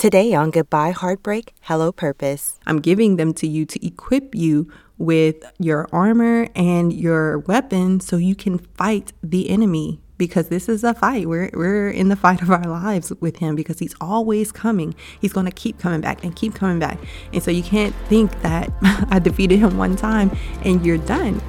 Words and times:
Today 0.00 0.32
on 0.32 0.50
Goodbye 0.50 0.92
Heartbreak, 0.92 1.52
Hello 1.60 1.92
Purpose. 1.92 2.58
I'm 2.64 2.80
giving 2.80 3.16
them 3.16 3.34
to 3.34 3.46
you 3.46 3.66
to 3.66 3.86
equip 3.86 4.34
you 4.34 4.72
with 4.96 5.44
your 5.58 5.86
armor 5.92 6.48
and 6.54 6.90
your 6.90 7.40
weapons 7.40 8.06
so 8.06 8.16
you 8.16 8.34
can 8.34 8.60
fight 8.78 9.12
the 9.22 9.50
enemy 9.50 10.00
because 10.16 10.48
this 10.48 10.70
is 10.70 10.84
a 10.84 10.94
fight. 10.94 11.28
We're, 11.28 11.50
we're 11.52 11.90
in 11.90 12.08
the 12.08 12.16
fight 12.16 12.40
of 12.40 12.50
our 12.50 12.64
lives 12.64 13.12
with 13.20 13.40
him 13.40 13.54
because 13.54 13.78
he's 13.78 13.94
always 14.00 14.52
coming. 14.52 14.94
He's 15.20 15.34
going 15.34 15.44
to 15.44 15.52
keep 15.52 15.78
coming 15.78 16.00
back 16.00 16.24
and 16.24 16.34
keep 16.34 16.54
coming 16.54 16.78
back. 16.78 16.98
And 17.34 17.42
so 17.42 17.50
you 17.50 17.62
can't 17.62 17.94
think 18.08 18.40
that 18.40 18.72
I 19.10 19.18
defeated 19.18 19.58
him 19.58 19.76
one 19.76 19.96
time 19.96 20.34
and 20.64 20.82
you're 20.82 20.96
done. 20.96 21.42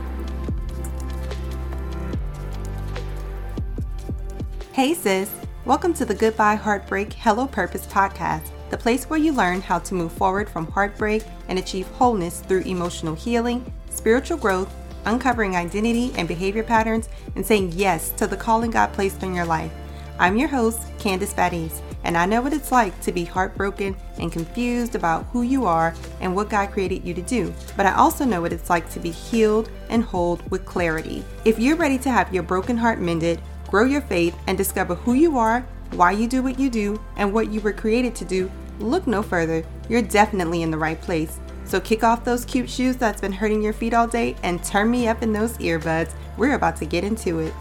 Hey, 4.73 4.93
sis. 4.93 5.40
Welcome 5.63 5.93
to 5.93 6.05
the 6.05 6.15
Goodbye 6.15 6.55
Heartbreak 6.55 7.13
Hello 7.13 7.45
Purpose 7.45 7.85
podcast, 7.85 8.49
the 8.71 8.77
place 8.79 9.07
where 9.07 9.19
you 9.19 9.31
learn 9.31 9.61
how 9.61 9.77
to 9.77 9.93
move 9.93 10.11
forward 10.11 10.49
from 10.49 10.65
heartbreak 10.65 11.23
and 11.49 11.59
achieve 11.59 11.85
wholeness 11.89 12.39
through 12.39 12.61
emotional 12.61 13.13
healing, 13.13 13.71
spiritual 13.91 14.39
growth, 14.39 14.73
uncovering 15.05 15.55
identity 15.55 16.13
and 16.17 16.27
behavior 16.27 16.63
patterns, 16.63 17.09
and 17.35 17.45
saying 17.45 17.73
yes 17.73 18.09
to 18.13 18.25
the 18.25 18.35
calling 18.35 18.71
God 18.71 18.91
placed 18.93 19.23
on 19.23 19.35
your 19.35 19.45
life. 19.45 19.71
I'm 20.17 20.35
your 20.35 20.49
host, 20.49 20.79
Candice 20.97 21.35
Baddies, 21.35 21.79
and 22.03 22.17
I 22.17 22.25
know 22.25 22.41
what 22.41 22.53
it's 22.53 22.71
like 22.71 22.99
to 23.01 23.11
be 23.11 23.23
heartbroken 23.23 23.95
and 24.17 24.31
confused 24.31 24.95
about 24.95 25.25
who 25.27 25.43
you 25.43 25.65
are 25.67 25.93
and 26.21 26.35
what 26.35 26.49
God 26.49 26.71
created 26.71 27.05
you 27.05 27.13
to 27.13 27.21
do. 27.21 27.53
But 27.77 27.85
I 27.85 27.93
also 27.93 28.25
know 28.25 28.41
what 28.41 28.53
it's 28.53 28.71
like 28.71 28.89
to 28.91 28.99
be 28.99 29.11
healed 29.11 29.69
and 29.89 30.03
hold 30.03 30.49
with 30.49 30.65
clarity. 30.65 31.23
If 31.45 31.59
you're 31.59 31.75
ready 31.75 31.99
to 31.99 32.09
have 32.09 32.33
your 32.33 32.41
broken 32.41 32.77
heart 32.77 32.99
mended, 32.99 33.39
grow 33.71 33.85
your 33.85 34.01
faith, 34.01 34.37
and 34.45 34.57
discover 34.57 34.93
who 34.93 35.13
you 35.13 35.37
are, 35.37 35.65
why 35.93 36.11
you 36.11 36.27
do 36.27 36.43
what 36.43 36.59
you 36.59 36.69
do, 36.69 37.01
and 37.15 37.33
what 37.33 37.51
you 37.51 37.59
were 37.61 37.73
created 37.73 38.13
to 38.15 38.25
do, 38.25 38.51
look 38.79 39.07
no 39.07 39.23
further. 39.23 39.63
You're 39.89 40.01
definitely 40.01 40.61
in 40.61 40.69
the 40.69 40.77
right 40.77 41.01
place. 41.01 41.39
So 41.63 41.79
kick 41.79 42.03
off 42.03 42.25
those 42.25 42.43
cute 42.43 42.69
shoes 42.69 42.97
that's 42.97 43.21
been 43.21 43.31
hurting 43.31 43.61
your 43.61 43.73
feet 43.73 43.93
all 43.93 44.07
day 44.07 44.35
and 44.43 44.63
turn 44.63 44.91
me 44.91 45.07
up 45.07 45.23
in 45.23 45.31
those 45.31 45.57
earbuds. 45.57 46.11
We're 46.37 46.55
about 46.55 46.75
to 46.77 46.85
get 46.85 47.03
into 47.03 47.39
it. 47.39 47.53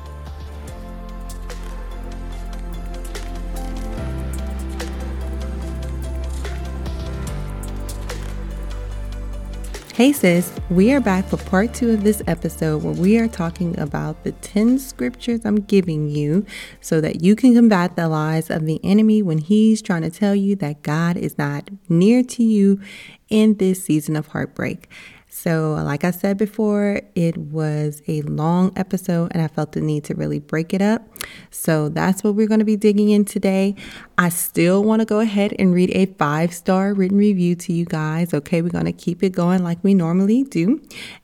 Hey 10.00 10.14
sis, 10.14 10.50
we 10.70 10.94
are 10.94 11.00
back 11.00 11.26
for 11.26 11.36
part 11.36 11.74
two 11.74 11.90
of 11.90 12.04
this 12.04 12.22
episode 12.26 12.82
where 12.82 12.94
we 12.94 13.18
are 13.18 13.28
talking 13.28 13.78
about 13.78 14.24
the 14.24 14.32
10 14.32 14.78
scriptures 14.78 15.44
I'm 15.44 15.56
giving 15.56 16.08
you 16.08 16.46
so 16.80 17.02
that 17.02 17.22
you 17.22 17.36
can 17.36 17.54
combat 17.54 17.96
the 17.96 18.08
lies 18.08 18.48
of 18.48 18.64
the 18.64 18.80
enemy 18.82 19.20
when 19.20 19.36
he's 19.36 19.82
trying 19.82 20.00
to 20.00 20.08
tell 20.08 20.34
you 20.34 20.56
that 20.56 20.80
God 20.80 21.18
is 21.18 21.36
not 21.36 21.68
near 21.90 22.22
to 22.22 22.42
you 22.42 22.80
in 23.28 23.58
this 23.58 23.84
season 23.84 24.16
of 24.16 24.28
heartbreak. 24.28 24.88
So, 25.32 25.74
like 25.74 26.02
I 26.02 26.10
said 26.10 26.38
before, 26.38 27.02
it 27.14 27.36
was 27.38 28.02
a 28.08 28.22
long 28.22 28.72
episode 28.74 29.30
and 29.30 29.40
I 29.40 29.46
felt 29.46 29.72
the 29.72 29.80
need 29.80 30.02
to 30.04 30.14
really 30.14 30.40
break 30.40 30.74
it 30.74 30.82
up. 30.82 31.06
So, 31.52 31.88
that's 31.88 32.24
what 32.24 32.34
we're 32.34 32.48
going 32.48 32.58
to 32.58 32.64
be 32.64 32.76
digging 32.76 33.10
in 33.10 33.24
today. 33.24 33.76
I 34.18 34.28
still 34.28 34.82
want 34.82 35.00
to 35.00 35.06
go 35.06 35.20
ahead 35.20 35.54
and 35.56 35.72
read 35.72 35.90
a 35.92 36.06
five 36.06 36.52
star 36.52 36.92
written 36.92 37.16
review 37.16 37.54
to 37.54 37.72
you 37.72 37.84
guys. 37.84 38.34
Okay, 38.34 38.60
we're 38.60 38.70
going 38.70 38.86
to 38.86 38.92
keep 38.92 39.22
it 39.22 39.30
going 39.30 39.62
like 39.62 39.78
we 39.84 39.94
normally 39.94 40.42
do. 40.42 40.82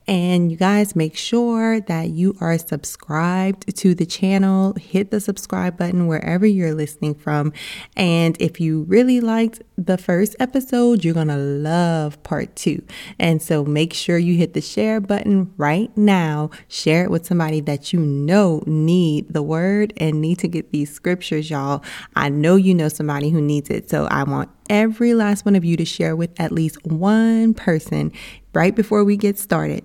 And 0.09 0.51
you 0.51 0.57
guys 0.57 0.95
make 0.95 1.17
sure 1.17 1.81
that 1.81 2.11
you 2.11 2.37
are 2.41 2.59
subscribed 2.59 3.77
to 3.77 3.95
the 3.95 4.07
channel. 4.07 4.75
Hit 4.75 5.11
the 5.11 5.21
subscribe 5.21 5.77
button 5.77 6.07
wherever 6.07 6.47
you're 6.47 6.75
listening 6.75 7.15
from. 7.15 7.53
And 7.97 8.37
if 8.41 8.61
you 8.61 8.83
really 8.83 9.21
liked 9.21 9.63
the 9.77 9.99
first 9.99 10.37
episode, 10.39 11.05
you're 11.05 11.15
going 11.15 11.29
to 11.29 11.37
love 11.37 12.23
part 12.23 12.55
two. 12.55 12.83
And 13.19 13.43
so 13.43 13.65
make 13.65 13.93
sure 13.93 14.17
you 14.17 14.37
hit 14.37 14.55
the 14.55 14.61
share 14.61 15.01
button 15.01 15.53
right 15.57 15.95
now. 15.97 16.51
Share 16.69 17.05
it 17.05 17.11
with 17.11 17.27
somebody 17.27 17.61
that 17.63 17.93
you 17.93 17.99
know 17.99 18.63
need 18.67 19.33
the 19.33 19.43
word 19.43 19.93
and 19.97 20.21
need 20.21 20.39
to 20.39 20.49
get 20.49 20.71
these 20.71 20.93
scriptures, 20.93 21.51
y'all. 21.51 21.83
I 22.15 22.29
know 22.29 22.57
you 22.57 22.75
know 22.75 22.89
somebody 22.89 23.31
who 23.31 23.41
needs 23.41 23.71
it. 23.71 23.91
So 23.91 24.07
I 24.07 24.23
want 24.23 24.51
every 24.71 25.15
last 25.15 25.45
one 25.45 25.57
of 25.57 25.65
you 25.65 25.77
to 25.77 25.85
share 25.85 26.17
with 26.17 26.31
at 26.41 26.53
least 26.53 26.85
one 26.85 27.55
person 27.55 28.13
right 28.57 28.75
before 28.75 29.05
we 29.05 29.17
get 29.19 29.39
started. 29.39 29.85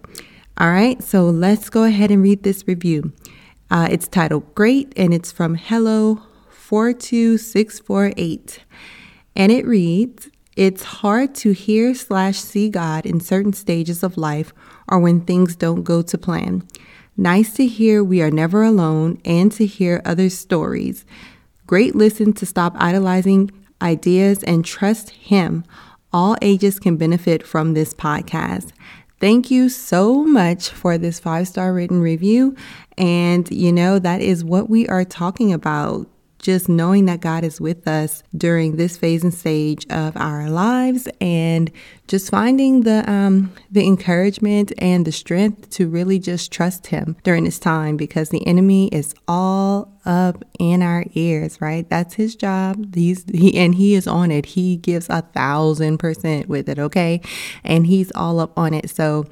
All 0.58 0.72
right, 0.72 1.04
so 1.04 1.26
let's 1.26 1.70
go 1.70 1.84
ahead 1.84 2.10
and 2.10 2.24
read 2.24 2.44
this 2.44 2.66
review. 2.68 3.12
Uh, 3.70 3.90
it's 3.92 4.08
titled 4.08 4.56
Great 4.56 4.94
and 4.96 5.14
it's 5.14 5.32
from 5.32 5.54
Hello 5.56 6.22
42648. 6.50 8.64
And 9.36 9.52
it 9.52 9.66
reads, 9.66 10.30
it's 10.56 10.84
hard 10.84 11.36
to 11.36 11.52
hear 11.52 11.94
slash 11.94 12.40
see 12.40 12.70
God 12.70 13.06
in 13.06 13.20
certain 13.20 13.52
stages 13.54 14.04
of 14.04 14.18
life 14.18 14.54
or 14.88 15.00
when 15.00 15.20
things 15.22 15.58
don't 15.58 15.84
go 15.84 16.02
to 16.02 16.18
plan. 16.18 16.66
Nice 17.18 17.54
to 17.56 17.68
hear 17.68 18.02
we 18.04 18.22
are 18.22 18.32
never 18.32 18.64
alone 18.64 19.20
and 19.26 19.52
to 19.54 19.66
hear 19.66 20.02
other 20.06 20.30
stories. 20.30 21.06
Great 21.68 21.94
listen 21.94 22.32
to 22.34 22.46
stop 22.46 22.74
idolizing 22.78 23.52
ideas 23.82 24.44
and 24.44 24.64
trust 24.64 25.10
Him. 25.10 25.66
All 26.14 26.36
ages 26.42 26.80
can 26.80 26.98
benefit 26.98 27.46
from 27.46 27.74
this 27.74 27.94
podcast. 27.94 28.72
Thank 29.20 29.52
you 29.52 29.70
so 29.70 30.24
much 30.24 30.70
for 30.70 30.98
this 30.98 31.20
five 31.20 31.48
star 31.48 31.74
written 31.74 32.02
review. 32.02 32.56
And, 32.98 33.50
you 33.52 33.72
know, 33.72 34.00
that 34.00 34.20
is 34.20 34.44
what 34.44 34.70
we 34.70 34.88
are 34.88 35.06
talking 35.06 35.54
about 35.54 36.08
just 36.42 36.68
knowing 36.68 37.06
that 37.06 37.22
God 37.22 37.44
is 37.44 37.62
with 37.62 37.88
us 37.88 38.24
during 38.36 38.76
this 38.76 38.98
phase 38.98 39.24
and 39.24 39.34
stage 39.34 39.86
of 39.90 40.18
our 40.18 40.50
lives 40.50 41.08
and 41.22 41.72
just 42.08 42.30
finding 42.30 42.82
the 42.82 43.10
um, 43.10 43.54
the 43.72 43.86
encouragement 43.86 44.74
and 44.78 45.06
the 45.06 45.12
strength 45.12 45.70
to 45.70 45.88
really 45.88 46.20
just 46.20 46.52
trust 46.52 46.88
him 46.88 47.16
during 47.24 47.46
this 47.46 47.60
time 47.60 47.96
because 47.96 48.30
the 48.30 48.46
enemy 48.46 48.88
is 48.90 49.16
all 49.28 49.98
up 50.06 50.44
in 50.60 50.82
our 50.82 51.06
ears, 51.14 51.62
right? 51.62 51.88
That's 51.90 52.16
his 52.16 52.36
job. 52.36 52.94
He's 52.96 53.24
he 53.30 53.58
and 53.58 53.76
he 53.76 53.96
is 53.96 54.08
on 54.08 54.32
it. 54.32 54.48
He 54.48 54.78
gives 54.78 55.08
a 55.10 55.22
thousand 55.22 56.00
percent 56.00 56.50
with 56.50 56.68
it, 56.68 56.80
okay? 56.80 57.22
And 57.64 57.88
he's 57.88 58.12
all 58.14 58.40
up 58.40 58.58
on 58.58 58.74
it. 58.74 58.90
So 58.90 59.26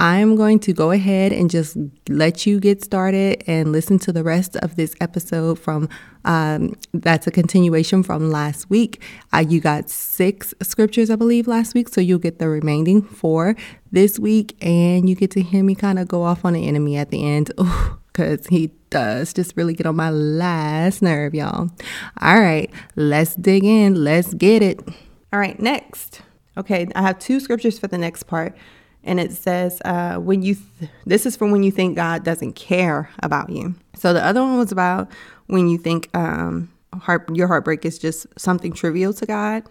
I'm 0.00 0.36
going 0.36 0.60
to 0.60 0.72
go 0.72 0.92
ahead 0.92 1.32
and 1.32 1.50
just 1.50 1.76
let 2.08 2.46
you 2.46 2.60
get 2.60 2.84
started 2.84 3.42
and 3.48 3.72
listen 3.72 3.98
to 4.00 4.12
the 4.12 4.22
rest 4.22 4.56
of 4.58 4.76
this 4.76 4.94
episode 5.00 5.58
from 5.58 5.88
um, 6.24 6.76
that's 6.94 7.26
a 7.26 7.32
continuation 7.32 8.04
from 8.04 8.30
last 8.30 8.70
week. 8.70 9.02
Uh, 9.34 9.44
you 9.46 9.60
got 9.60 9.90
six 9.90 10.54
scriptures, 10.62 11.10
I 11.10 11.16
believe, 11.16 11.48
last 11.48 11.74
week, 11.74 11.88
so 11.88 12.00
you'll 12.00 12.20
get 12.20 12.38
the 12.38 12.48
remaining 12.48 13.02
four 13.02 13.56
this 13.90 14.20
week, 14.20 14.56
and 14.64 15.10
you 15.10 15.16
get 15.16 15.32
to 15.32 15.42
hear 15.42 15.64
me 15.64 15.74
kind 15.74 15.98
of 15.98 16.06
go 16.06 16.22
off 16.22 16.44
on 16.44 16.52
the 16.52 16.68
enemy 16.68 16.96
at 16.96 17.10
the 17.10 17.24
end. 17.24 17.50
because 18.12 18.48
he 18.48 18.72
does 18.90 19.32
just 19.32 19.56
really 19.56 19.74
get 19.74 19.86
on 19.86 19.94
my 19.94 20.10
last 20.10 21.02
nerve, 21.02 21.34
y'all. 21.34 21.70
All 22.20 22.40
right, 22.40 22.70
let's 22.94 23.34
dig 23.34 23.64
in. 23.64 24.04
Let's 24.04 24.34
get 24.34 24.62
it. 24.62 24.80
All 25.32 25.38
right, 25.38 25.58
next. 25.60 26.22
Okay, 26.56 26.88
I 26.96 27.02
have 27.02 27.18
two 27.18 27.38
scriptures 27.38 27.78
for 27.78 27.86
the 27.86 27.98
next 27.98 28.24
part 28.24 28.56
and 29.04 29.20
it 29.20 29.32
says 29.32 29.80
uh, 29.84 30.16
when 30.16 30.42
you 30.42 30.56
th- 30.78 30.90
this 31.06 31.26
is 31.26 31.36
from 31.36 31.50
when 31.50 31.62
you 31.62 31.70
think 31.70 31.96
god 31.96 32.24
doesn't 32.24 32.54
care 32.54 33.10
about 33.22 33.50
you. 33.50 33.74
So 33.94 34.12
the 34.12 34.24
other 34.24 34.40
one 34.42 34.58
was 34.58 34.72
about 34.72 35.10
when 35.46 35.68
you 35.68 35.78
think 35.78 36.08
um, 36.16 36.70
heart, 36.94 37.28
your 37.34 37.48
heartbreak 37.48 37.84
is 37.84 37.98
just 37.98 38.26
something 38.38 38.72
trivial 38.72 39.12
to 39.14 39.26
god. 39.26 39.64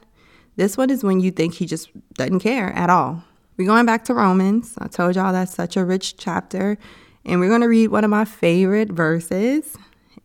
This 0.56 0.76
one 0.76 0.90
is 0.90 1.04
when 1.04 1.20
you 1.20 1.32
think 1.32 1.54
he 1.54 1.66
just 1.66 1.90
doesn't 2.16 2.40
care 2.40 2.72
at 2.74 2.90
all. 2.90 3.24
We're 3.58 3.68
going 3.68 3.86
back 3.86 4.06
to 4.06 4.14
romans. 4.14 4.76
I 4.80 4.88
told 4.88 5.16
y'all 5.16 5.34
that's 5.34 5.54
such 5.54 5.78
a 5.78 5.86
rich 5.86 6.18
chapter. 6.18 6.78
And 7.26 7.40
we're 7.40 7.50
going 7.50 7.62
to 7.62 7.68
read 7.68 7.90
one 7.90 8.04
of 8.04 8.10
my 8.10 8.26
favorite 8.26 8.90
verses. 8.90 9.76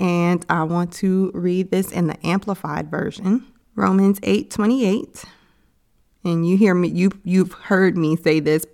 And 0.01 0.45
i 0.49 0.63
want 0.63 0.93
to 0.95 1.31
read 1.35 1.71
this 1.71 1.93
in 1.93 2.07
the 2.07 2.27
amplified 2.27 2.91
version. 2.91 3.47
Romans 3.75 4.19
8 4.23 4.51
28 4.51 5.25
and 6.25 6.47
you 6.47 6.57
hear 6.57 6.75
me 6.75 6.89
you 6.89 7.11
you've 7.25 7.53
heard 7.53 7.97
me 7.97 8.17
say 8.17 8.41
this 8.41 8.67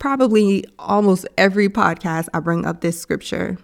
probably 0.00 0.64
almost 0.78 1.28
every 1.38 1.68
podcast 1.68 2.28
I 2.34 2.40
bring 2.40 2.66
up 2.66 2.80
this 2.80 3.00
scripture 3.00 3.58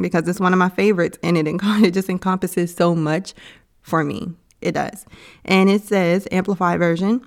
because 0.00 0.28
it's 0.28 0.38
one 0.38 0.52
of 0.52 0.58
my 0.58 0.68
favorites 0.68 1.18
and 1.24 1.36
it, 1.36 1.48
it 1.62 1.90
just 1.92 2.08
encompasses 2.08 2.72
so 2.72 2.94
much 2.94 3.34
for 3.82 4.04
me. 4.04 4.28
It 4.60 4.72
does. 4.72 5.06
And 5.44 5.68
it 5.68 5.82
says, 5.82 6.28
Amplified 6.30 6.78
Version, 6.78 7.26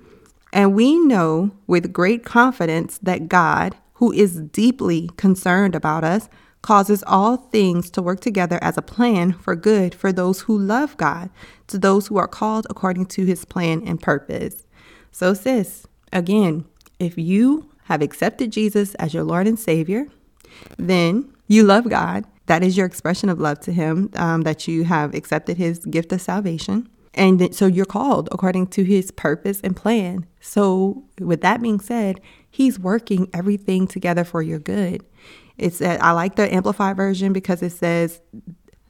and 0.54 0.76
we 0.76 0.98
know 1.00 1.52
with 1.66 1.92
great 1.92 2.24
confidence 2.24 3.00
that 3.00 3.28
God, 3.28 3.76
who 3.94 4.12
is 4.12 4.40
deeply 4.40 5.10
concerned 5.18 5.74
about 5.74 6.04
us, 6.04 6.30
causes 6.62 7.04
all 7.08 7.38
things 7.38 7.90
to 7.90 8.04
work 8.04 8.20
together 8.20 8.60
as 8.62 8.78
a 8.78 8.84
plan 8.84 9.34
for 9.34 9.56
good 9.56 9.96
for 9.96 10.14
those 10.14 10.42
who 10.42 10.58
love 10.58 10.96
God, 10.98 11.32
to 11.68 11.80
those 11.80 12.08
who 12.08 12.18
are 12.18 12.28
called 12.28 12.68
according 12.70 13.08
to 13.08 13.26
his 13.26 13.46
plan 13.46 13.82
and 13.86 14.00
purpose. 14.00 14.68
So, 15.12 15.34
sis, 15.34 15.88
again, 16.14 16.66
if 17.00 17.18
you 17.18 17.73
have 17.86 18.02
accepted 18.02 18.52
Jesus 18.52 18.96
as 18.96 19.14
your 19.14 19.24
Lord 19.24 19.48
and 19.48 19.60
Savior, 19.60 20.08
then 20.78 21.34
you 21.48 21.64
love 21.64 21.90
God. 21.90 22.26
That 22.48 22.64
is 22.64 22.76
your 22.76 22.86
expression 22.86 23.30
of 23.30 23.40
love 23.40 23.60
to 23.62 23.72
Him, 23.72 24.10
um, 24.16 24.42
that 24.42 24.68
you 24.68 24.84
have 24.84 25.14
accepted 25.14 25.58
His 25.58 25.80
gift 25.80 26.12
of 26.12 26.22
salvation. 26.22 26.90
And 27.14 27.54
so 27.56 27.68
you're 27.68 27.86
called 27.86 28.28
according 28.32 28.68
to 28.68 28.84
his 28.84 29.12
purpose 29.12 29.62
and 29.64 29.76
plan. 29.76 30.26
So, 30.40 31.04
with 31.20 31.42
that 31.42 31.62
being 31.62 31.80
said, 31.80 32.20
he's 32.50 32.80
working 32.80 33.30
everything 33.34 33.88
together 33.88 34.24
for 34.24 34.42
your 34.42 34.60
good. 34.60 35.06
It's 35.58 35.78
that 35.78 36.04
I 36.04 36.12
like 36.12 36.36
the 36.36 36.52
amplified 36.52 36.98
version 36.98 37.32
because 37.32 37.62
it 37.62 37.72
says 37.72 38.20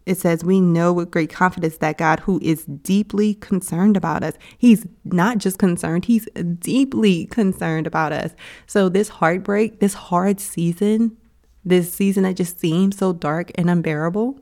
it 0.05 0.17
says 0.17 0.43
we 0.43 0.59
know 0.59 0.91
with 0.91 1.11
great 1.11 1.29
confidence 1.29 1.77
that 1.77 1.97
God 1.97 2.21
who 2.21 2.39
is 2.41 2.65
deeply 2.65 3.35
concerned 3.35 3.97
about 3.97 4.23
us. 4.23 4.33
He's 4.57 4.85
not 5.05 5.37
just 5.37 5.57
concerned, 5.57 6.05
he's 6.05 6.25
deeply 6.59 7.25
concerned 7.27 7.87
about 7.87 8.13
us. 8.13 8.33
So 8.67 8.89
this 8.89 9.09
heartbreak, 9.09 9.79
this 9.79 9.93
hard 9.93 10.39
season, 10.39 11.17
this 11.65 11.93
season 11.93 12.23
that 12.23 12.35
just 12.35 12.59
seems 12.59 12.97
so 12.97 13.13
dark 13.13 13.51
and 13.55 13.69
unbearable, 13.69 14.39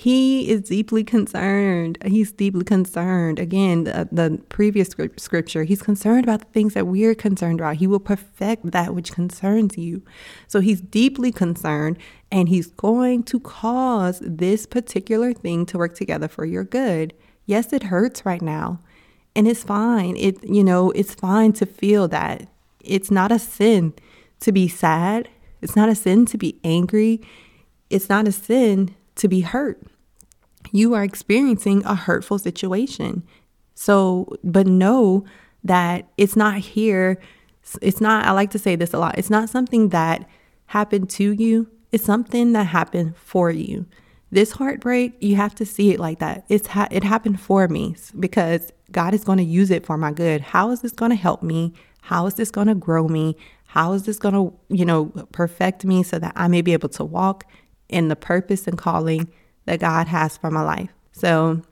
he 0.00 0.48
is 0.50 0.62
deeply 0.62 1.04
concerned. 1.04 1.98
He's 2.06 2.32
deeply 2.32 2.64
concerned. 2.64 3.38
Again, 3.38 3.84
the, 3.84 4.08
the, 4.10 4.40
previous 4.48 4.88
scripture, 5.18 5.64
he's 5.64 5.82
concerned 5.82 6.24
about 6.24 6.40
the 6.40 6.46
things 6.46 6.72
that 6.72 6.86
we're 6.86 7.14
concerned 7.14 7.60
about. 7.60 7.76
He 7.76 7.86
will 7.86 8.00
perfect 8.00 8.70
that 8.70 8.94
which 8.94 9.12
concerns 9.12 9.76
you. 9.76 10.02
So 10.48 10.60
he's 10.60 10.80
deeply 10.80 11.30
concerned 11.30 11.98
and 12.32 12.48
he's 12.48 12.68
going 12.68 13.24
to 13.24 13.40
cause 13.40 14.22
this 14.24 14.64
particular 14.64 15.34
thing 15.34 15.66
to 15.66 15.76
work 15.76 15.94
together 15.94 16.28
for 16.28 16.46
your 16.46 16.64
good. 16.64 17.12
Yes, 17.44 17.70
it 17.70 17.82
hurts 17.82 18.24
right 18.24 18.40
now. 18.40 18.80
And 19.36 19.46
it's 19.46 19.62
fine. 19.62 20.16
It 20.16 20.42
you 20.42 20.64
know, 20.64 20.92
it's 20.92 21.14
fine 21.14 21.52
to 21.54 21.66
feel 21.66 22.08
that. 22.08 22.48
It's 22.80 23.10
not 23.10 23.30
a 23.30 23.38
sin 23.38 23.92
to 24.40 24.50
be 24.50 24.66
sad. 24.66 25.28
It's 25.60 25.76
not 25.76 25.90
a 25.90 25.94
sin 25.94 26.24
to 26.24 26.38
be 26.38 26.58
angry. 26.64 27.20
It's 27.90 28.08
not 28.08 28.26
a 28.26 28.32
sin 28.32 28.94
to 29.20 29.28
be 29.28 29.40
hurt. 29.40 29.80
You 30.72 30.94
are 30.94 31.04
experiencing 31.04 31.84
a 31.84 31.94
hurtful 31.94 32.38
situation. 32.38 33.22
So, 33.74 34.36
but 34.44 34.66
know 34.66 35.24
that 35.64 36.08
it's 36.16 36.36
not 36.36 36.58
here. 36.58 37.20
It's 37.80 38.00
not, 38.00 38.26
I 38.26 38.32
like 38.32 38.50
to 38.50 38.58
say 38.58 38.76
this 38.76 38.92
a 38.92 38.98
lot. 38.98 39.18
It's 39.18 39.30
not 39.30 39.48
something 39.48 39.90
that 39.90 40.28
happened 40.66 41.10
to 41.10 41.32
you, 41.32 41.68
it's 41.92 42.04
something 42.04 42.52
that 42.52 42.64
happened 42.64 43.16
for 43.16 43.50
you. 43.50 43.86
This 44.30 44.52
heartbreak, 44.52 45.14
you 45.20 45.34
have 45.36 45.56
to 45.56 45.66
see 45.66 45.90
it 45.90 45.98
like 45.98 46.20
that. 46.20 46.44
It's 46.48 46.68
ha- 46.68 46.86
it 46.90 47.02
happened 47.02 47.40
for 47.40 47.66
me 47.66 47.96
because 48.18 48.72
God 48.92 49.12
is 49.12 49.24
going 49.24 49.38
to 49.38 49.44
use 49.44 49.72
it 49.72 49.84
for 49.84 49.96
my 49.96 50.12
good. 50.12 50.40
How 50.40 50.70
is 50.70 50.82
this 50.82 50.92
going 50.92 51.10
to 51.10 51.16
help 51.16 51.42
me? 51.42 51.74
How 52.02 52.26
is 52.26 52.34
this 52.34 52.50
going 52.52 52.68
to 52.68 52.76
grow 52.76 53.08
me? 53.08 53.36
How 53.66 53.92
is 53.92 54.04
this 54.04 54.18
going 54.18 54.34
to, 54.34 54.52
you 54.68 54.84
know, 54.84 55.06
perfect 55.32 55.84
me 55.84 56.04
so 56.04 56.18
that 56.20 56.32
I 56.36 56.46
may 56.46 56.62
be 56.62 56.72
able 56.72 56.88
to 56.90 57.04
walk 57.04 57.44
in 57.90 58.08
the 58.08 58.16
purpose 58.16 58.66
and 58.66 58.78
calling 58.78 59.30
that 59.66 59.80
God 59.80 60.08
has 60.08 60.36
for 60.36 60.50
my 60.50 60.62
life. 60.62 60.90
So 61.12 61.62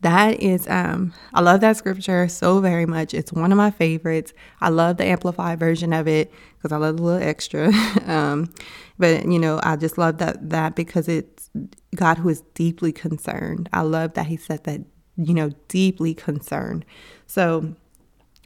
that 0.00 0.40
is 0.40 0.68
um 0.68 1.12
I 1.34 1.40
love 1.40 1.60
that 1.60 1.76
scripture 1.76 2.28
so 2.28 2.60
very 2.60 2.86
much. 2.86 3.14
It's 3.14 3.32
one 3.32 3.52
of 3.52 3.58
my 3.58 3.70
favorites. 3.70 4.32
I 4.60 4.68
love 4.68 4.98
the 4.98 5.04
amplified 5.04 5.58
version 5.58 5.92
of 5.92 6.06
it 6.06 6.32
because 6.56 6.72
I 6.72 6.76
love 6.76 6.98
the 6.98 7.02
little 7.02 7.22
extra. 7.22 7.72
um 8.06 8.52
but 8.98 9.24
you 9.24 9.38
know, 9.38 9.60
I 9.62 9.76
just 9.76 9.98
love 9.98 10.18
that 10.18 10.50
that 10.50 10.74
because 10.74 11.08
it's 11.08 11.50
God 11.94 12.18
who 12.18 12.28
is 12.28 12.42
deeply 12.54 12.92
concerned. 12.92 13.68
I 13.72 13.82
love 13.82 14.14
that 14.14 14.26
he 14.26 14.36
said 14.36 14.64
that, 14.64 14.82
you 15.16 15.34
know, 15.34 15.50
deeply 15.68 16.14
concerned. 16.14 16.84
So 17.26 17.74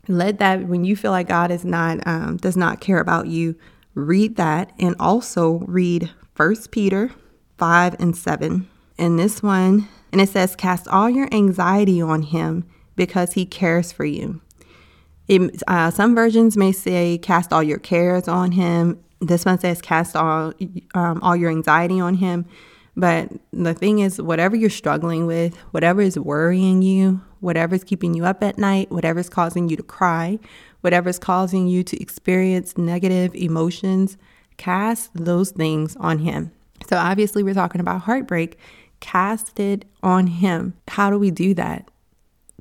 let 0.08 0.38
that 0.38 0.66
when 0.66 0.84
you 0.84 0.96
feel 0.96 1.11
like 1.11 1.28
God 1.28 1.50
is 1.50 1.64
not 1.64 1.99
um, 2.06 2.37
does 2.37 2.56
not 2.56 2.81
care 2.81 3.00
about 3.00 3.26
you, 3.26 3.56
read 3.94 4.37
that 4.37 4.73
and 4.78 4.94
also 4.99 5.58
read 5.66 6.11
First 6.34 6.70
Peter 6.70 7.10
5 7.58 7.96
and 7.98 8.16
7. 8.16 8.68
In 8.98 9.16
this 9.16 9.42
one, 9.42 9.88
and 10.12 10.20
it 10.20 10.28
says, 10.28 10.56
Cast 10.56 10.88
all 10.88 11.08
your 11.08 11.28
anxiety 11.32 12.00
on 12.02 12.22
him 12.22 12.64
because 12.96 13.32
he 13.32 13.46
cares 13.46 13.92
for 13.92 14.04
you. 14.04 14.40
It, 15.28 15.62
uh, 15.68 15.90
some 15.90 16.14
versions 16.14 16.56
may 16.56 16.72
say, 16.72 17.18
Cast 17.18 17.52
all 17.52 17.62
your 17.62 17.78
cares 17.78 18.28
on 18.28 18.52
him. 18.52 19.02
This 19.20 19.44
one 19.44 19.58
says, 19.58 19.80
Cast 19.80 20.16
all, 20.16 20.52
um, 20.94 21.22
all 21.22 21.36
your 21.36 21.50
anxiety 21.50 22.00
on 22.00 22.14
him. 22.14 22.46
But 22.96 23.30
the 23.52 23.72
thing 23.72 24.00
is, 24.00 24.20
whatever 24.20 24.56
you're 24.56 24.68
struggling 24.68 25.26
with, 25.26 25.56
whatever 25.70 26.02
is 26.02 26.18
worrying 26.18 26.82
you, 26.82 27.20
whatever 27.40 27.74
is 27.74 27.84
keeping 27.84 28.14
you 28.14 28.24
up 28.24 28.42
at 28.42 28.58
night, 28.58 28.90
whatever 28.90 29.20
is 29.20 29.28
causing 29.28 29.68
you 29.68 29.76
to 29.76 29.82
cry, 29.82 30.38
whatever 30.80 31.08
is 31.08 31.18
causing 31.18 31.68
you 31.68 31.82
to 31.84 32.00
experience 32.02 32.76
negative 32.76 33.34
emotions, 33.34 34.18
cast 34.60 35.10
those 35.14 35.52
things 35.52 35.96
on 35.96 36.18
Him. 36.18 36.52
So, 36.86 36.98
obviously, 36.98 37.42
we're 37.42 37.54
talking 37.54 37.80
about 37.80 38.02
heartbreak. 38.02 38.58
Cast 39.00 39.58
it 39.58 39.86
on 40.02 40.26
Him. 40.26 40.74
How 40.86 41.08
do 41.08 41.18
we 41.18 41.30
do 41.30 41.54
that? 41.54 41.90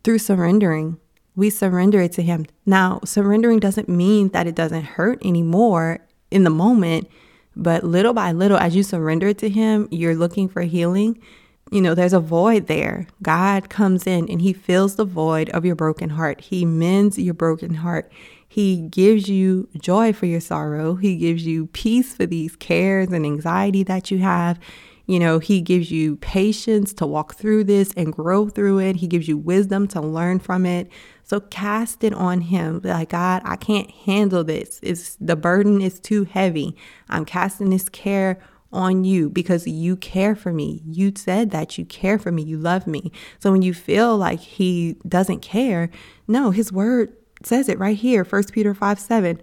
Through 0.06 0.20
surrendering. 0.20 0.98
We 1.36 1.50
surrender 1.50 2.00
it 2.00 2.14
to 2.14 2.22
Him. 2.22 2.46
Now, 2.66 3.02
surrendering 3.04 3.60
doesn't 3.60 3.90
mean 3.90 4.30
that 4.30 4.48
it 4.48 4.56
doesn't 4.56 4.84
hurt 4.84 5.24
anymore 5.26 6.00
in 6.32 6.46
the 6.46 6.50
moment, 6.50 7.10
but 7.54 7.84
little 7.84 8.14
by 8.14 8.32
little, 8.32 8.58
as 8.58 8.78
you 8.78 8.84
surrender 8.84 9.28
it 9.28 9.38
to 9.40 9.50
Him, 9.50 9.90
you're 9.92 10.16
looking 10.16 10.48
for 10.48 10.62
healing. 10.62 11.22
You 11.70 11.82
know, 11.82 11.96
there's 11.96 12.14
a 12.14 12.22
void 12.22 12.68
there. 12.68 13.08
God 13.22 13.70
comes 13.70 14.08
in 14.08 14.30
and 14.30 14.42
He 14.42 14.54
fills 14.54 14.96
the 14.96 15.04
void 15.04 15.50
of 15.50 15.66
your 15.66 15.76
broken 15.76 16.12
heart. 16.12 16.40
He 16.40 16.64
mends 16.64 17.20
your 17.20 17.34
broken 17.34 17.74
heart. 17.76 18.10
He 18.52 18.82
gives 18.82 19.30
you 19.30 19.70
joy 19.80 20.12
for 20.12 20.26
your 20.26 20.40
sorrow. 20.42 20.96
He 20.96 21.18
gives 21.18 21.46
you 21.46 21.68
peace 21.68 22.16
for 22.16 22.26
these 22.26 22.56
cares 22.56 23.10
and 23.10 23.24
anxiety 23.24 23.84
that 23.84 24.10
you 24.10 24.18
have. 24.20 24.60
You 25.06 25.20
know, 25.20 25.38
He 25.38 25.62
gives 25.62 25.92
you 25.92 26.18
patience 26.18 26.92
to 26.94 27.06
walk 27.06 27.36
through 27.36 27.66
this 27.66 27.94
and 27.96 28.12
grow 28.12 28.50
through 28.50 28.80
it. 28.80 28.98
He 28.98 29.08
gives 29.08 29.28
you 29.28 29.38
wisdom 29.38 29.88
to 29.90 30.02
learn 30.02 30.40
from 30.40 30.66
it. 30.66 30.92
So 31.24 31.40
cast 31.40 32.04
it 32.04 32.14
on 32.14 32.42
Him. 32.42 32.82
Like, 32.84 33.10
God, 33.10 33.44
I 33.46 33.56
can't 33.56 33.92
handle 33.92 34.44
this. 34.44 34.80
It's 34.82 35.16
the 35.22 35.36
burden 35.36 35.80
is 35.80 36.00
too 36.00 36.24
heavy. 36.24 36.76
I'm 37.08 37.26
casting 37.26 37.70
this 37.70 37.88
care 37.88 38.40
on 38.72 39.04
you 39.04 39.30
because 39.30 39.68
you 39.68 39.96
care 39.96 40.36
for 40.36 40.52
me. 40.52 40.82
You 40.86 41.12
said 41.16 41.52
that 41.52 41.78
you 41.78 41.86
care 41.86 42.18
for 42.18 42.32
me. 42.32 42.44
You 42.44 42.58
love 42.58 42.88
me. 42.88 43.12
So 43.40 43.52
when 43.52 43.62
you 43.62 43.74
feel 43.76 44.18
like 44.18 44.40
he 44.40 44.96
doesn't 45.08 45.42
care, 45.42 45.90
no, 46.28 46.52
his 46.52 46.72
word 46.72 47.16
says 47.44 47.70
it 47.70 47.80
right 47.80 47.98
here, 47.98 48.24
1 48.24 48.44
Peter 48.52 48.74
5 48.74 49.00
7 49.00 49.42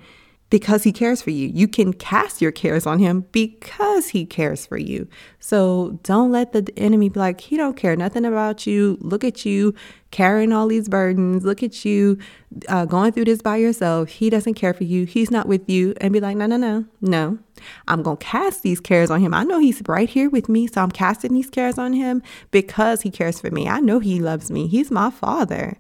because 0.49 0.85
he 0.85 0.93
cares 0.93 1.21
for 1.23 1.31
you. 1.31 1.49
You 1.49 1.67
can 1.67 1.93
cast 1.93 2.41
your 2.41 2.53
cares 2.53 2.87
on 2.87 2.99
him 3.01 3.27
because 3.33 4.09
he 4.09 4.25
cares 4.25 4.65
for 4.65 4.79
you. 4.79 5.09
So 5.41 5.99
don't 6.05 6.31
let 6.31 6.53
the 6.53 6.73
enemy 6.77 7.09
be 7.09 7.19
like, 7.19 7.41
he 7.41 7.57
don't 7.57 7.77
care 7.77 7.97
nothing 7.97 8.25
about 8.25 8.67
you. 8.67 8.97
Look 9.01 9.25
at 9.25 9.45
you 9.45 9.75
carrying 10.13 10.53
all 10.53 10.69
these 10.69 10.89
burdens. 10.89 11.45
Look 11.45 11.65
at 11.65 11.85
you 11.85 12.19
uh, 12.69 12.85
going 12.85 13.13
through 13.13 13.25
this 13.25 13.43
by 13.43 13.57
yourself. 13.57 14.09
He 14.09 14.31
doesn't 14.31 14.55
care 14.55 14.73
for 14.73 14.85
you. 14.85 15.05
He's 15.05 15.33
not 15.33 15.49
with 15.49 15.69
you. 15.69 15.95
And 16.00 16.12
be 16.12 16.21
like, 16.21 16.37
no, 16.37 16.47
no, 16.47 16.57
no, 16.57 16.85
no. 17.00 17.38
I'm 17.88 18.03
going 18.03 18.19
to 18.19 18.25
cast 18.25 18.62
these 18.62 18.81
cares 18.81 19.11
on 19.11 19.21
him. 19.21 19.35
I 19.35 19.43
know 19.43 19.59
he's 19.59 19.83
right 19.88 20.09
here 20.09 20.31
with 20.31 20.49
me. 20.49 20.69
So 20.69 20.81
I'm 20.81 20.93
casting 20.93 21.33
these 21.35 21.50
cares 21.50 21.76
on 21.76 21.93
him 21.93 22.23
because 22.53 23.03
he 23.03 23.11
cares 23.11 23.41
for 23.41 23.50
me. 23.50 23.69
I 23.69 23.81
know 23.81 23.99
he 23.99 24.21
loves 24.21 24.50
me. 24.50 24.69
He's 24.69 24.93
my 24.93 25.11
father. 25.11 25.76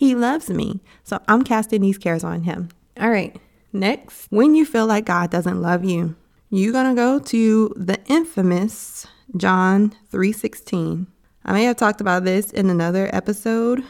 He 0.00 0.14
loves 0.14 0.48
me. 0.48 0.80
So 1.04 1.20
I'm 1.28 1.44
casting 1.44 1.82
these 1.82 1.98
cares 1.98 2.24
on 2.24 2.44
him. 2.44 2.70
All 2.98 3.10
right. 3.10 3.36
Next, 3.70 4.28
when 4.30 4.54
you 4.54 4.64
feel 4.64 4.86
like 4.86 5.04
God 5.04 5.30
doesn't 5.30 5.60
love 5.60 5.84
you, 5.84 6.16
you're 6.48 6.72
going 6.72 6.88
to 6.88 6.98
go 6.98 7.18
to 7.18 7.74
the 7.76 7.98
infamous 8.06 9.06
John 9.36 9.94
3:16. 10.10 11.06
I 11.44 11.52
may 11.52 11.64
have 11.64 11.76
talked 11.76 12.00
about 12.00 12.24
this 12.24 12.50
in 12.50 12.70
another 12.70 13.10
episode 13.12 13.84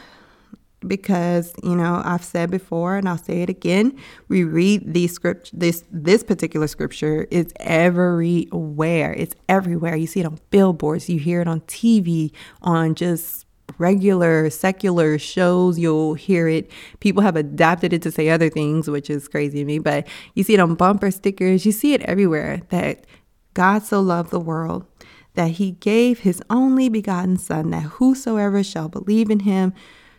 because, 0.85 1.53
you 1.63 1.77
know, 1.77 2.01
I've 2.03 2.25
said 2.25 2.51
before 2.51 2.97
and 2.97 3.07
I'll 3.07 3.17
say 3.17 3.41
it 3.41 3.49
again, 3.49 3.97
we 4.27 4.43
read 4.43 4.93
these 4.93 5.13
script 5.13 5.57
this 5.57 5.85
this 5.93 6.23
particular 6.23 6.67
scripture 6.67 7.25
is 7.31 7.53
everywhere. 7.61 9.13
It's 9.13 9.35
everywhere. 9.47 9.95
You 9.95 10.07
see 10.07 10.19
it 10.19 10.25
on 10.25 10.39
billboards, 10.49 11.07
you 11.07 11.19
hear 11.19 11.39
it 11.39 11.47
on 11.47 11.61
TV, 11.61 12.33
on 12.61 12.95
just 12.95 13.45
regular 13.77 14.49
secular 14.49 15.17
shows, 15.17 15.79
you'll 15.79 16.15
hear 16.15 16.47
it. 16.47 16.69
People 16.99 17.21
have 17.21 17.35
adapted 17.35 17.93
it 17.93 18.01
to 18.03 18.11
say 18.11 18.29
other 18.29 18.49
things, 18.49 18.89
which 18.89 19.09
is 19.09 19.27
crazy 19.27 19.59
to 19.59 19.65
me, 19.65 19.79
but 19.79 20.07
you 20.35 20.43
see 20.43 20.53
it 20.53 20.59
on 20.59 20.75
bumper 20.75 21.11
stickers, 21.11 21.65
you 21.65 21.71
see 21.71 21.93
it 21.93 22.01
everywhere 22.01 22.61
that 22.69 23.05
God 23.53 23.83
so 23.83 23.99
loved 24.01 24.31
the 24.31 24.39
world 24.39 24.85
that 25.33 25.51
he 25.51 25.71
gave 25.71 26.19
his 26.19 26.41
only 26.49 26.89
begotten 26.89 27.37
Son, 27.37 27.69
that 27.71 27.83
whosoever 27.83 28.63
shall 28.63 28.89
believe 28.89 29.29
in 29.29 29.41
him 29.41 29.73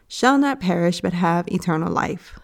shall 0.09 0.39
not 0.39 0.61
perish 0.61 1.01
but 1.01 1.13
have 1.13 1.49
eternal 1.49 1.93
life. 1.93 2.39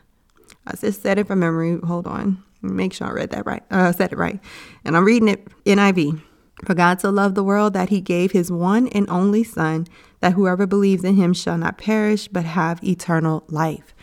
I 0.67 0.77
just 0.77 1.03
said 1.03 1.19
it 1.19 1.27
from 1.27 1.41
memory. 1.41 1.79
Hold 1.79 2.07
on. 2.07 2.43
Make 2.61 2.93
sure 2.93 3.07
I 3.07 3.13
read 3.13 3.31
that 3.31 3.47
right. 3.47 3.63
Uh, 3.71 3.93
said 3.93 4.13
it 4.13 4.19
right. 4.19 4.41
And 4.85 4.97
I'm 4.97 5.05
reading 5.05 5.29
it 5.29 5.47
NIV. 5.65 6.23
For 6.65 6.75
God 6.75 7.01
so 7.01 7.11
loved 7.11 7.37
the 7.37 7.45
world 7.45 7.73
that 7.75 7.89
he 7.89 8.01
gave 8.01 8.33
his 8.33 8.51
one 8.51 8.89
and 8.89 9.09
only 9.09 9.45
Son, 9.45 9.87
that 10.21 10.35
whoever 10.35 10.67
believes 10.67 11.05
in 11.05 11.17
him 11.17 11.33
shall 11.33 11.59
not 11.59 11.79
perish, 11.79 12.29
but 12.29 12.45
have 12.45 12.83
eternal 12.83 13.45
life. 13.49 13.95